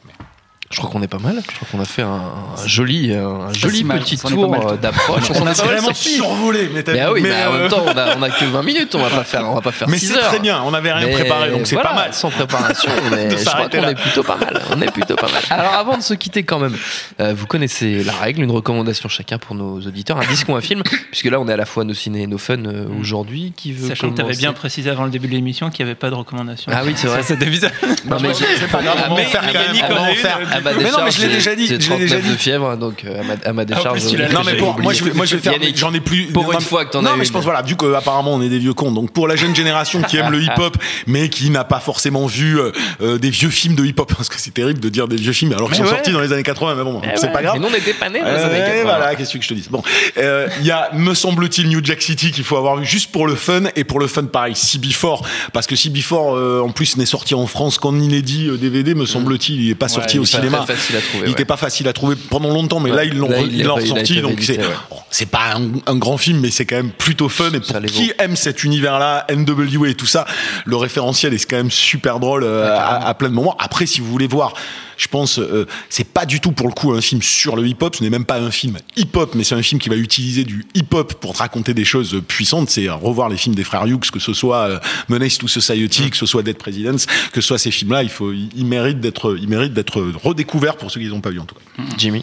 Je 0.72 0.76
crois 0.78 0.88
qu'on 0.88 1.02
est 1.02 1.08
pas 1.08 1.18
mal. 1.18 1.40
Je 1.50 1.56
crois 1.56 1.66
qu'on 1.72 1.80
a 1.80 1.84
fait 1.84 2.02
un, 2.02 2.08
un 2.56 2.66
joli, 2.66 3.12
un 3.12 3.52
joli 3.52 3.82
mal. 3.82 3.98
petit 3.98 4.16
tour 4.16 4.48
mal. 4.48 4.60
euh, 4.64 4.76
d'approche. 4.76 5.24
On 5.34 5.44
a 5.44 5.52
vraiment 5.52 5.92
survolé. 5.92 6.70
Mais, 6.72 6.84
Mais 6.86 7.00
ah 7.00 7.10
oui, 7.12 7.22
mais, 7.22 7.30
mais 7.30 7.44
en 7.44 7.52
euh, 7.54 7.58
même 7.62 7.68
temps, 7.68 7.82
on 7.84 7.98
a, 7.98 8.16
on 8.16 8.22
a 8.22 8.30
que 8.30 8.44
20 8.44 8.62
minutes. 8.62 8.94
On 8.94 9.00
va 9.02 9.10
pas 9.10 9.24
faire, 9.24 9.50
on 9.50 9.56
va 9.56 9.62
pas 9.62 9.72
faire 9.72 9.88
mais 9.88 9.98
6 9.98 10.06
c'est 10.06 10.16
heures. 10.18 10.28
très 10.28 10.38
bien. 10.38 10.62
On 10.62 10.70
n'avait 10.70 10.92
rien 10.92 11.08
Mais 11.08 11.12
préparé, 11.14 11.50
donc 11.50 11.66
c'est 11.66 11.74
voilà, 11.74 11.90
pas 11.90 11.96
mal. 11.96 12.14
Sans 12.14 12.30
préparation, 12.30 12.92
mais 13.10 13.30
je 13.36 13.44
crois 13.44 13.68
qu'on 13.68 13.82
est 13.88 13.96
plutôt 14.00 14.22
pas 14.22 14.36
mal. 14.36 14.62
On 14.70 14.80
est 14.80 14.92
plutôt 14.92 15.16
pas 15.16 15.26
mal. 15.26 15.42
Alors 15.50 15.74
avant 15.74 15.96
de 15.96 16.02
se 16.04 16.14
quitter 16.14 16.44
quand 16.44 16.60
même, 16.60 16.76
euh, 17.18 17.34
vous 17.36 17.46
connaissez 17.48 18.04
la 18.04 18.12
règle, 18.12 18.40
une 18.44 18.52
recommandation 18.52 19.08
chacun 19.08 19.38
pour 19.38 19.56
nos 19.56 19.80
auditeurs, 19.80 20.18
un 20.18 20.26
disque 20.26 20.48
ou 20.48 20.54
un 20.54 20.60
film, 20.60 20.84
puisque 21.10 21.24
là 21.24 21.40
on 21.40 21.48
est 21.48 21.52
à 21.52 21.56
la 21.56 21.66
fois 21.66 21.82
nos 21.82 21.94
ciné 21.94 22.22
et 22.22 22.26
nos 22.28 22.38
fun 22.38 22.64
euh, 22.66 22.86
aujourd'hui. 23.00 23.52
Qui 23.56 23.72
veut 23.72 23.88
Sachant 23.88 24.10
que 24.10 24.14
tu 24.14 24.22
avais 24.22 24.36
bien 24.36 24.52
précisé 24.52 24.88
avant 24.88 25.02
le 25.02 25.10
début 25.10 25.26
de 25.26 25.32
l'émission 25.32 25.68
qu'il 25.70 25.84
n'y 25.84 25.90
avait 25.90 25.98
pas 25.98 26.10
de 26.10 26.14
recommandation. 26.14 26.70
Ah 26.72 26.82
oui, 26.86 26.92
c'est 26.94 27.08
vrai. 27.08 27.22
Ça, 27.22 27.28
C'était 27.28 27.46
bizarre. 27.46 27.72
Non, 28.04 28.18
mais 28.22 28.28
C'est 28.34 28.70
pas 28.70 28.82
grave, 28.82 28.98
on 29.10 29.14
va 29.16 29.20
en 29.22 30.14
faire 30.14 30.59
mais 30.64 30.70
euh, 30.70 30.72
à 30.72 30.76
ma 30.76 30.82
Mais 30.82 30.90
non, 30.90 30.98
mais 31.04 31.10
je 31.10 31.20
l'ai 31.22 31.28
déjà 31.28 31.54
dit, 31.54 31.66
J'ai 31.66 31.80
je 31.80 31.90
l'ai 31.90 31.98
déjà 31.98 32.16
39 32.16 32.24
de 32.24 32.36
dit. 32.36 32.38
fièvre, 32.42 32.76
donc 32.76 33.04
euh, 33.04 33.20
à 33.20 33.24
ma, 33.24 33.34
à 33.44 33.52
ma 33.52 33.64
décharge. 33.64 33.92
plus, 34.00 34.06
tu 34.10 34.16
l'as 34.16 34.28
euh, 34.28 34.32
Non 34.32 34.40
mais 34.44 34.54
pour, 34.56 34.78
moi 34.80 34.92
je 34.92 35.04
vais, 35.04 35.12
moi 35.12 35.26
je 35.26 35.36
vais 35.36 35.42
faire 35.42 35.54
j'en 35.76 35.92
ai 35.94 36.00
plus 36.00 36.26
pour 36.26 36.44
non, 36.44 36.52
une 36.52 36.58
mais- 36.58 36.64
fois 36.64 36.84
que 36.84 36.92
t'en 36.92 37.02
non 37.02 37.10
as 37.10 37.12
mais 37.14 37.18
une. 37.20 37.24
je 37.26 37.32
pense 37.32 37.44
voilà 37.44 37.62
vu 37.62 37.76
que 37.76 37.92
apparemment 37.94 38.34
on 38.34 38.42
est 38.42 38.48
des 38.48 38.58
vieux 38.58 38.74
cons 38.74 38.92
donc 38.92 39.10
pour 39.12 39.26
la 39.28 39.36
jeune 39.36 39.54
génération 39.54 40.02
qui 40.02 40.16
aime 40.16 40.30
le 40.30 40.42
hip 40.42 40.50
hop 40.58 40.76
mais 41.06 41.28
qui 41.28 41.50
n'a 41.50 41.64
pas 41.64 41.80
forcément 41.80 42.26
vu 42.26 42.58
euh, 42.58 42.72
euh, 43.02 43.18
des 43.18 43.30
vieux 43.30 43.50
films 43.50 43.74
de 43.74 43.84
hip 43.84 43.94
hop 43.98 44.12
parce 44.16 44.28
que 44.28 44.36
c'est 44.38 44.52
terrible 44.54 44.80
de 44.80 44.88
dire 44.88 45.08
des 45.08 45.16
vieux 45.16 45.32
films 45.32 45.52
alors 45.52 45.68
qu'ils 45.68 45.76
sont 45.78 45.82
ouais. 45.84 45.88
sortis 45.90 46.12
dans 46.12 46.20
les 46.20 46.32
années 46.32 46.42
80 46.42 46.74
mais 46.76 46.84
bon 46.84 47.00
c'est 47.16 47.32
pas 47.32 47.42
grave 47.42 47.54
Mais 47.54 47.60
nous 47.60 47.68
on 47.68 47.70
n'était 47.70 47.94
pas 47.94 48.08
nés 48.08 48.20
dans 48.20 48.26
les 48.26 48.30
Euh, 48.32 48.46
années 48.46 48.58
80. 48.58 48.82
voilà, 48.84 49.14
qu'est-ce 49.14 49.36
que 49.36 49.42
je 49.42 49.48
te 49.48 49.54
dis 49.54 49.66
Bon, 49.70 49.82
euh, 50.18 50.48
il 50.60 50.66
y 50.66 50.70
a, 50.70 50.90
me 50.94 51.14
semble-t-il, 51.14 51.68
New 51.68 51.80
Jack 51.84 52.02
City 52.02 52.30
qu'il 52.32 52.44
faut 52.44 52.56
avoir 52.56 52.76
vu 52.76 52.84
juste 52.86 53.10
pour 53.12 53.26
le 53.26 53.34
fun 53.34 53.62
et 53.76 53.84
pour 53.84 54.00
le 54.00 54.06
fun 54.06 54.24
pareil, 54.24 54.54
CB4 54.54 55.22
parce 55.52 55.66
que 55.66 55.74
CB4 55.74 56.36
euh, 56.36 56.60
en 56.60 56.70
plus 56.70 56.96
n'est 56.96 57.06
sorti 57.06 57.34
en 57.34 57.46
France 57.46 57.78
qu'en 57.78 57.94
inédit 57.98 58.48
euh, 58.48 58.56
DVD, 58.56 58.94
me 58.94 59.06
semble-t-il, 59.06 59.60
il 59.62 59.70
est 59.70 59.74
pas 59.74 59.88
sorti 59.88 60.18
au 60.18 60.22
pas 60.22 60.26
cinéma. 60.50 60.64
très 60.64 60.74
facile 60.76 60.96
à 60.96 61.00
trouver, 61.00 61.18
Il 61.24 61.26
ouais. 61.26 61.32
était 61.32 61.44
pas 61.44 61.56
facile 61.56 61.88
à 61.88 61.92
trouver 61.92 62.16
pendant 62.16 62.50
longtemps, 62.50 62.80
mais 62.80 62.90
Ouais. 62.90 62.96
là 62.96 63.04
ils 63.04 63.16
l'ont 63.16 63.74
ressorti, 63.74 64.20
donc 64.20 64.38
c'est 64.40 64.58
bon, 64.58 65.26
pas 65.30 65.54
un, 65.56 65.70
un 65.92 65.96
grand 65.96 66.16
film, 66.16 66.40
mais 66.40 66.50
c'est 66.50 66.64
quand 66.66 66.76
même 66.76 66.90
plutôt 66.90 67.28
fun. 67.28 67.50
Et 67.52 67.60
pour 67.60 67.80
qui 67.82 68.12
aime 68.18 68.36
cet 68.36 68.64
univers-là, 68.64 69.26
NWA 69.30 69.88
et 69.88 69.94
tout 69.94 70.06
ça, 70.06 70.24
le 70.64 70.76
référentiel 70.76 71.34
est 71.34 71.44
quand 71.48 71.56
même 71.56 71.70
super 71.70 72.20
drôle 72.20 72.44
euh, 72.44 72.68
à, 72.76 73.06
à 73.08 73.14
plein 73.14 73.28
de 73.28 73.34
moments. 73.34 73.56
Après, 73.58 73.86
si 73.86 74.00
vous 74.00 74.10
voulez 74.10 74.26
voir, 74.26 74.54
je 75.00 75.08
pense, 75.08 75.38
euh, 75.38 75.66
c'est 75.88 76.12
pas 76.12 76.26
du 76.26 76.40
tout 76.40 76.52
pour 76.52 76.68
le 76.68 76.74
coup 76.74 76.92
un 76.92 77.00
film 77.00 77.22
sur 77.22 77.56
le 77.56 77.66
hip-hop. 77.66 77.96
Ce 77.96 78.02
n'est 78.04 78.10
même 78.10 78.26
pas 78.26 78.38
un 78.38 78.50
film 78.50 78.76
hip-hop, 78.96 79.34
mais 79.34 79.44
c'est 79.44 79.54
un 79.54 79.62
film 79.62 79.80
qui 79.80 79.88
va 79.88 79.96
utiliser 79.96 80.44
du 80.44 80.66
hip-hop 80.74 81.14
pour 81.14 81.32
te 81.32 81.38
raconter 81.38 81.72
des 81.72 81.86
choses 81.86 82.20
puissantes. 82.28 82.68
C'est 82.68 82.86
euh, 82.86 82.94
revoir 82.94 83.30
les 83.30 83.38
films 83.38 83.54
des 83.54 83.64
frères 83.64 83.86
Hughes, 83.86 84.10
que 84.12 84.18
ce 84.18 84.34
soit 84.34 84.68
euh, 84.68 84.78
Menace 85.08 85.38
to 85.38 85.48
Society, 85.48 86.10
que 86.10 86.18
ce 86.18 86.26
soit 86.26 86.42
Dead 86.42 86.58
Presidents, 86.58 87.02
que 87.32 87.40
ce 87.40 87.48
soit 87.48 87.56
ces 87.56 87.70
films-là. 87.70 88.02
Il 88.02 88.10
faut, 88.10 88.30
ils 88.32 88.66
méritent 88.66 89.00
d'être, 89.00 89.38
ils 89.40 89.48
méritent 89.48 89.72
d'être 89.72 90.02
redécouverts 90.22 90.76
pour 90.76 90.90
ceux 90.90 91.00
qui 91.00 91.06
les 91.06 91.12
ont 91.14 91.22
pas 91.22 91.30
vus 91.30 91.40
en 91.40 91.46
tout 91.46 91.54
cas. 91.54 91.82
Jimmy? 91.96 92.22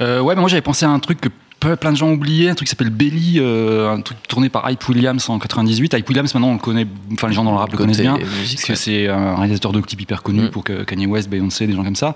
Euh, 0.00 0.20
ouais, 0.20 0.36
mais 0.36 0.40
moi 0.40 0.48
j'avais 0.48 0.62
pensé 0.62 0.84
à 0.84 0.90
un 0.90 0.98
truc 1.00 1.20
que 1.20 1.28
plein 1.80 1.92
de 1.92 1.96
gens 1.96 2.10
oubliaient, 2.10 2.50
un 2.50 2.54
truc 2.54 2.68
qui 2.68 2.70
s'appelle 2.70 2.90
Belly, 2.90 3.34
euh, 3.38 3.92
un 3.92 4.00
truc 4.00 4.18
tourné 4.28 4.48
par 4.48 4.68
Hype 4.70 4.88
Williams 4.88 5.28
en 5.30 5.38
98. 5.38 5.94
Hype 5.94 6.08
Williams, 6.08 6.32
maintenant 6.34 6.48
on 6.50 6.54
le 6.54 6.58
connaît, 6.58 6.86
enfin 7.12 7.28
les 7.28 7.34
gens 7.34 7.44
dans 7.44 7.52
le 7.52 7.56
rap 7.58 7.72
le 7.72 7.78
connaissent 7.78 8.00
bien, 8.00 8.16
musique, 8.18 8.58
parce 8.58 8.64
que 8.66 8.72
ouais. 8.72 8.76
c'est 8.76 9.08
un 9.08 9.36
réalisateur 9.36 9.72
de 9.72 9.80
clips 9.80 10.00
hyper 10.02 10.22
connu 10.22 10.42
Mm. 10.42 10.48
pour 10.50 10.64
que 10.64 10.82
Kanye 10.84 11.06
West, 11.06 11.28
Beyoncé, 11.30 11.66
des 11.66 11.72
gens 11.74 11.84
comme 11.84 11.96
ça. 11.96 12.14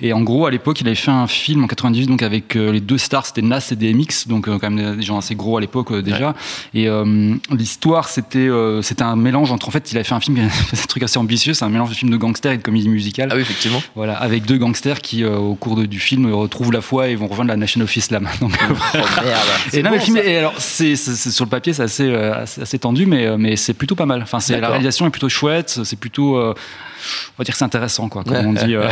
Et 0.00 0.12
en 0.12 0.22
gros, 0.22 0.46
à 0.46 0.50
l'époque, 0.50 0.80
il 0.80 0.86
avait 0.86 0.96
fait 0.96 1.10
un 1.10 1.26
film 1.26 1.64
en 1.64 1.66
98, 1.66 2.06
donc 2.06 2.22
avec 2.22 2.56
euh, 2.56 2.72
les 2.72 2.80
deux 2.80 2.98
stars, 2.98 3.26
c'était 3.26 3.42
Nas 3.42 3.68
et 3.70 3.76
DMX, 3.76 4.26
donc 4.26 4.48
euh, 4.48 4.58
quand 4.58 4.70
même 4.70 4.96
des 4.96 5.02
gens 5.02 5.18
assez 5.18 5.34
gros 5.34 5.56
à 5.56 5.60
l'époque 5.60 5.92
euh, 5.92 6.02
déjà. 6.02 6.34
Et 6.74 6.88
euh, 6.88 7.34
l'histoire, 7.56 8.08
c'était 8.08 8.38
euh, 8.38 8.82
c'était 8.82 9.02
un 9.02 9.16
mélange 9.16 9.52
entre, 9.52 9.68
en 9.68 9.70
fait, 9.70 9.90
il 9.92 9.96
avait 9.96 10.04
fait 10.04 10.14
un 10.14 10.20
film, 10.20 10.36
c'est 10.72 10.80
un 10.82 10.86
truc 10.86 11.02
assez 11.02 11.18
ambitieux, 11.18 11.54
c'est 11.54 11.64
un 11.64 11.68
mélange 11.68 11.90
de 11.90 11.94
film 11.94 12.10
de 12.10 12.16
gangster 12.16 12.52
et 12.52 12.56
de 12.58 12.62
comédie 12.62 12.88
musicale. 12.88 13.28
Ah 13.30 13.34
oui, 13.36 13.42
effectivement. 13.42 13.82
Voilà, 13.94 14.14
avec 14.16 14.44
deux 14.46 14.56
gangsters 14.58 15.00
qui, 15.00 15.22
euh, 15.24 15.36
au 15.36 15.54
cours 15.54 15.76
de- 15.76 15.86
du 15.86 16.00
film, 16.00 16.32
retrouvent 16.32 16.72
la 16.72 16.80
foi 16.80 17.08
et 17.08 17.14
vont 17.16 17.26
rejoindre 17.26 17.48
la 17.50 17.56
Nation 17.56 17.80
of 17.80 17.96
Islam. 17.96 18.28
Donc, 18.40 18.52
Oh 18.94 18.98
merde. 19.24 19.38
et 19.72 19.82
non, 19.82 19.90
mais 19.90 19.96
le 19.98 20.02
film, 20.02 20.16
et 20.18 20.38
alors, 20.38 20.54
c'est, 20.58 20.96
sur 20.96 21.44
le 21.44 21.50
papier, 21.50 21.72
c'est 21.72 21.82
assez, 21.82 22.04
euh, 22.08 22.42
assez, 22.42 22.62
assez 22.62 22.78
tendu, 22.78 23.06
mais, 23.06 23.26
euh, 23.26 23.36
mais 23.38 23.56
c'est 23.56 23.74
plutôt 23.74 23.94
pas 23.94 24.06
mal. 24.06 24.22
Enfin, 24.22 24.40
c'est, 24.40 24.60
la 24.60 24.68
réalisation 24.68 25.06
est 25.06 25.10
plutôt 25.10 25.28
chouette, 25.28 25.80
c'est 25.84 25.98
plutôt, 25.98 26.36
euh, 26.36 26.54
on 26.54 27.38
va 27.38 27.44
dire 27.44 27.52
que 27.54 27.58
c'est 27.58 27.64
intéressant, 27.64 28.08
quoi, 28.08 28.24
comme 28.24 28.34
on 28.36 28.52
dit. 28.52 28.74
euh. 28.74 28.88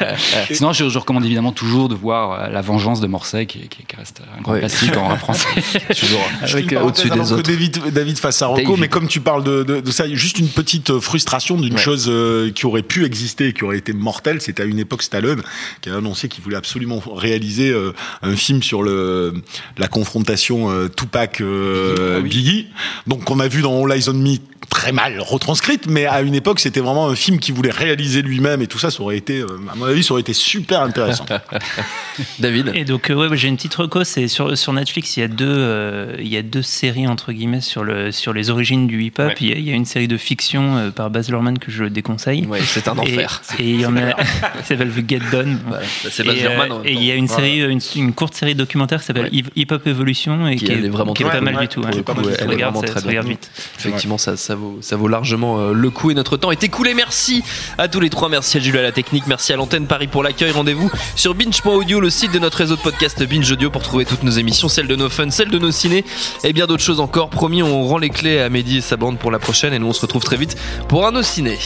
Sinon, 0.50 0.72
je, 0.72 0.88
je 0.88 0.98
recommande 0.98 1.24
évidemment 1.24 1.52
toujours 1.52 1.88
de 1.88 1.94
voir 1.94 2.50
La 2.50 2.60
Vengeance 2.62 3.00
de 3.00 3.06
Morset, 3.06 3.46
qui, 3.46 3.60
qui- 3.68 3.84
qui 3.84 3.96
reste 3.96 4.22
un 4.36 4.40
grand 4.42 4.52
Ouais. 4.52 4.60
classique 4.60 4.96
en 4.96 5.16
français. 5.16 5.48
Toujours. 5.98 6.20
Avec 6.42 6.72
au-dessus 6.72 7.10
des 7.10 7.32
autres. 7.32 7.42
David, 7.42 7.92
David 7.92 8.18
fasse 8.18 8.38
sa 8.38 8.46
reco, 8.48 8.62
David. 8.62 8.80
mais 8.80 8.88
comme 8.88 9.08
tu 9.08 9.20
parles 9.20 9.44
de, 9.44 9.62
de, 9.62 9.80
de 9.80 9.90
ça, 9.90 10.08
juste 10.12 10.38
une 10.38 10.48
petite 10.48 10.98
frustration 11.00 11.56
d'une 11.58 11.74
Ouais. 11.74 11.80
chose 11.80 12.06
euh, 12.08 12.50
qui 12.50 12.66
aurait 12.66 12.82
pu 12.82 13.04
exister 13.04 13.48
et 13.48 13.52
qui 13.52 13.64
aurait 13.64 13.78
été 13.78 13.92
mortelle. 13.92 14.40
C'était 14.40 14.62
à 14.62 14.66
une 14.66 14.78
époque 14.78 15.02
Stallone 15.02 15.42
qui 15.82 15.90
a 15.90 15.96
annoncé 15.96 16.28
qu'il 16.28 16.42
voulait 16.42 16.56
absolument 16.56 17.00
réaliser 17.14 17.70
euh, 17.70 17.92
un 18.22 18.34
film 18.36 18.62
sur 18.62 18.82
le 18.82 19.34
la 19.78 19.88
confrontation 19.88 20.70
euh, 20.70 20.88
Tupac 20.88 21.40
euh, 21.40 22.16
Ah 22.16 22.20
oui. 22.22 22.28
Biggie. 22.28 22.66
Donc 23.06 23.24
qu'on 23.24 23.40
a 23.40 23.48
vu 23.48 23.62
dans 23.62 23.84
All 23.84 23.92
Eyes 23.92 24.08
on 24.08 24.14
Me 24.14 24.36
très 24.68 24.92
mal 24.92 25.18
retranscrite, 25.18 25.88
mais 25.88 26.06
à 26.06 26.20
une 26.22 26.34
époque 26.34 26.60
c'était 26.60 26.78
vraiment 26.80 27.08
un 27.08 27.16
film 27.16 27.40
qu'il 27.40 27.54
voulait 27.54 27.72
réaliser 27.72 28.22
lui-même 28.22 28.62
et 28.62 28.68
tout 28.68 28.78
ça, 28.78 28.90
ça 28.92 29.02
aurait 29.02 29.16
été, 29.16 29.40
euh, 29.40 29.46
à 29.72 29.74
mon 29.74 29.86
avis, 29.86 30.04
ça 30.04 30.12
aurait 30.12 30.20
été 30.20 30.32
super 30.32 30.80
intéressant. 30.82 31.26
David. 32.38 32.70
Et 32.74 32.84
donc, 32.84 33.10
euh, 33.10 33.14
ouais, 33.28 33.36
j'ai 33.36 33.48
une 33.48 33.56
petite 33.56 33.74
reco. 33.74 34.04
C'est 34.04 34.28
sur, 34.28 34.56
sur 34.56 34.72
Netflix, 34.72 35.16
il 35.16 35.20
y, 35.20 35.22
a 35.22 35.28
deux, 35.28 35.46
euh, 35.48 36.14
il 36.18 36.28
y 36.28 36.36
a 36.36 36.42
deux 36.42 36.62
séries, 36.62 37.06
entre 37.08 37.32
guillemets, 37.32 37.60
sur, 37.60 37.82
le, 37.82 38.12
sur 38.12 38.32
les 38.32 38.50
origines 38.50 38.86
du 38.86 39.02
hip-hop. 39.02 39.28
Ouais. 39.28 39.34
Il, 39.40 39.48
y 39.48 39.52
a, 39.52 39.56
il 39.56 39.64
y 39.68 39.72
a 39.72 39.74
une 39.74 39.86
série 39.86 40.08
de 40.08 40.16
fiction 40.16 40.76
euh, 40.76 40.90
par 40.90 41.10
Baz 41.10 41.30
Luhrmann 41.30 41.58
que 41.58 41.70
je 41.70 41.84
déconseille. 41.84 42.46
Ouais, 42.46 42.60
c'est 42.64 42.88
un 42.88 42.94
Et- 42.96 43.00
enfer. 43.00 43.42
Et 43.58 43.70
il 43.70 43.80
y 43.80 43.86
en 43.86 43.96
a. 43.96 44.10
ça 44.62 44.64
s'appelle 44.64 44.90
The 44.92 45.08
Get 45.08 45.20
Done. 45.32 45.58
Ouais, 45.70 45.78
c'est 46.10 46.24
Baz 46.24 46.36
Et, 46.36 46.42
Luhrmann 46.42 46.72
euh, 46.72 46.82
et 46.84 46.92
il 46.92 47.02
y 47.02 47.10
a 47.10 47.14
une 47.14 47.26
Voilà. 47.26 47.42
série, 47.44 47.60
une, 47.72 47.80
une 47.96 48.12
courte 48.12 48.34
série 48.34 48.54
documentaire 48.54 49.00
qui 49.00 49.06
s'appelle 49.06 49.19
Ouais. 49.22 49.44
Hip- 49.56 49.72
Hop 49.72 49.86
Evolution 49.86 50.46
et 50.48 50.56
Qui, 50.56 50.66
est 50.72 50.88
vraiment 50.88 51.12
qui 51.12 51.22
est 51.22 51.26
pas 51.26 51.40
mal 51.40 51.56
du 51.58 51.68
tout. 51.68 51.80
Ouais. 51.80 51.88
elle 51.90 51.94
se 51.94 52.00
est 52.00 52.46
regarde, 52.46 52.74
vraiment 52.74 52.80
très 52.92 53.00
regarde 53.00 53.26
bien. 53.26 53.34
vite. 53.36 53.50
Effectivement, 53.78 54.18
ça, 54.18 54.36
ça, 54.36 54.54
vaut, 54.54 54.78
ça 54.80 54.96
vaut 54.96 55.08
largement 55.08 55.58
euh, 55.60 55.72
le 55.72 55.90
coup 55.90 56.10
et 56.10 56.14
notre 56.14 56.36
temps 56.36 56.50
est 56.50 56.62
écoulé. 56.64 56.94
Merci 56.94 57.42
à 57.78 57.88
tous 57.88 58.00
les 58.00 58.10
trois. 58.10 58.28
Merci 58.28 58.56
à 58.58 58.60
Jules 58.60 58.76
à 58.78 58.82
la 58.82 58.92
technique. 58.92 59.26
Merci 59.26 59.52
à 59.52 59.56
l'antenne 59.56 59.86
Paris 59.86 60.06
pour 60.08 60.22
l'accueil. 60.22 60.50
Rendez-vous 60.50 60.90
sur 61.16 61.34
binge.audio, 61.34 62.00
le 62.00 62.10
site 62.10 62.32
de 62.32 62.38
notre 62.38 62.58
réseau 62.58 62.76
de 62.76 62.80
podcast 62.80 63.22
Binge 63.22 63.50
Audio 63.50 63.70
pour 63.70 63.82
trouver 63.82 64.04
toutes 64.04 64.22
nos 64.22 64.30
émissions, 64.32 64.68
celles 64.68 64.86
de 64.88 64.96
nos 64.96 65.08
fun, 65.08 65.30
celles 65.30 65.50
de 65.50 65.58
nos 65.58 65.70
ciné 65.70 66.04
et 66.44 66.52
bien 66.52 66.66
d'autres 66.66 66.82
choses 66.82 67.00
encore. 67.00 67.30
Promis, 67.30 67.62
on 67.62 67.84
rend 67.84 67.98
les 67.98 68.10
clés 68.10 68.40
à 68.40 68.48
Mehdi 68.48 68.78
et 68.78 68.80
sa 68.80 68.96
bande 68.96 69.18
pour 69.18 69.30
la 69.30 69.38
prochaine 69.38 69.72
et 69.72 69.78
nous 69.78 69.86
on 69.86 69.92
se 69.92 70.00
retrouve 70.00 70.22
très 70.24 70.36
vite 70.36 70.56
pour 70.88 71.06
un 71.06 71.12
nos 71.12 71.22
ciné. 71.22 71.58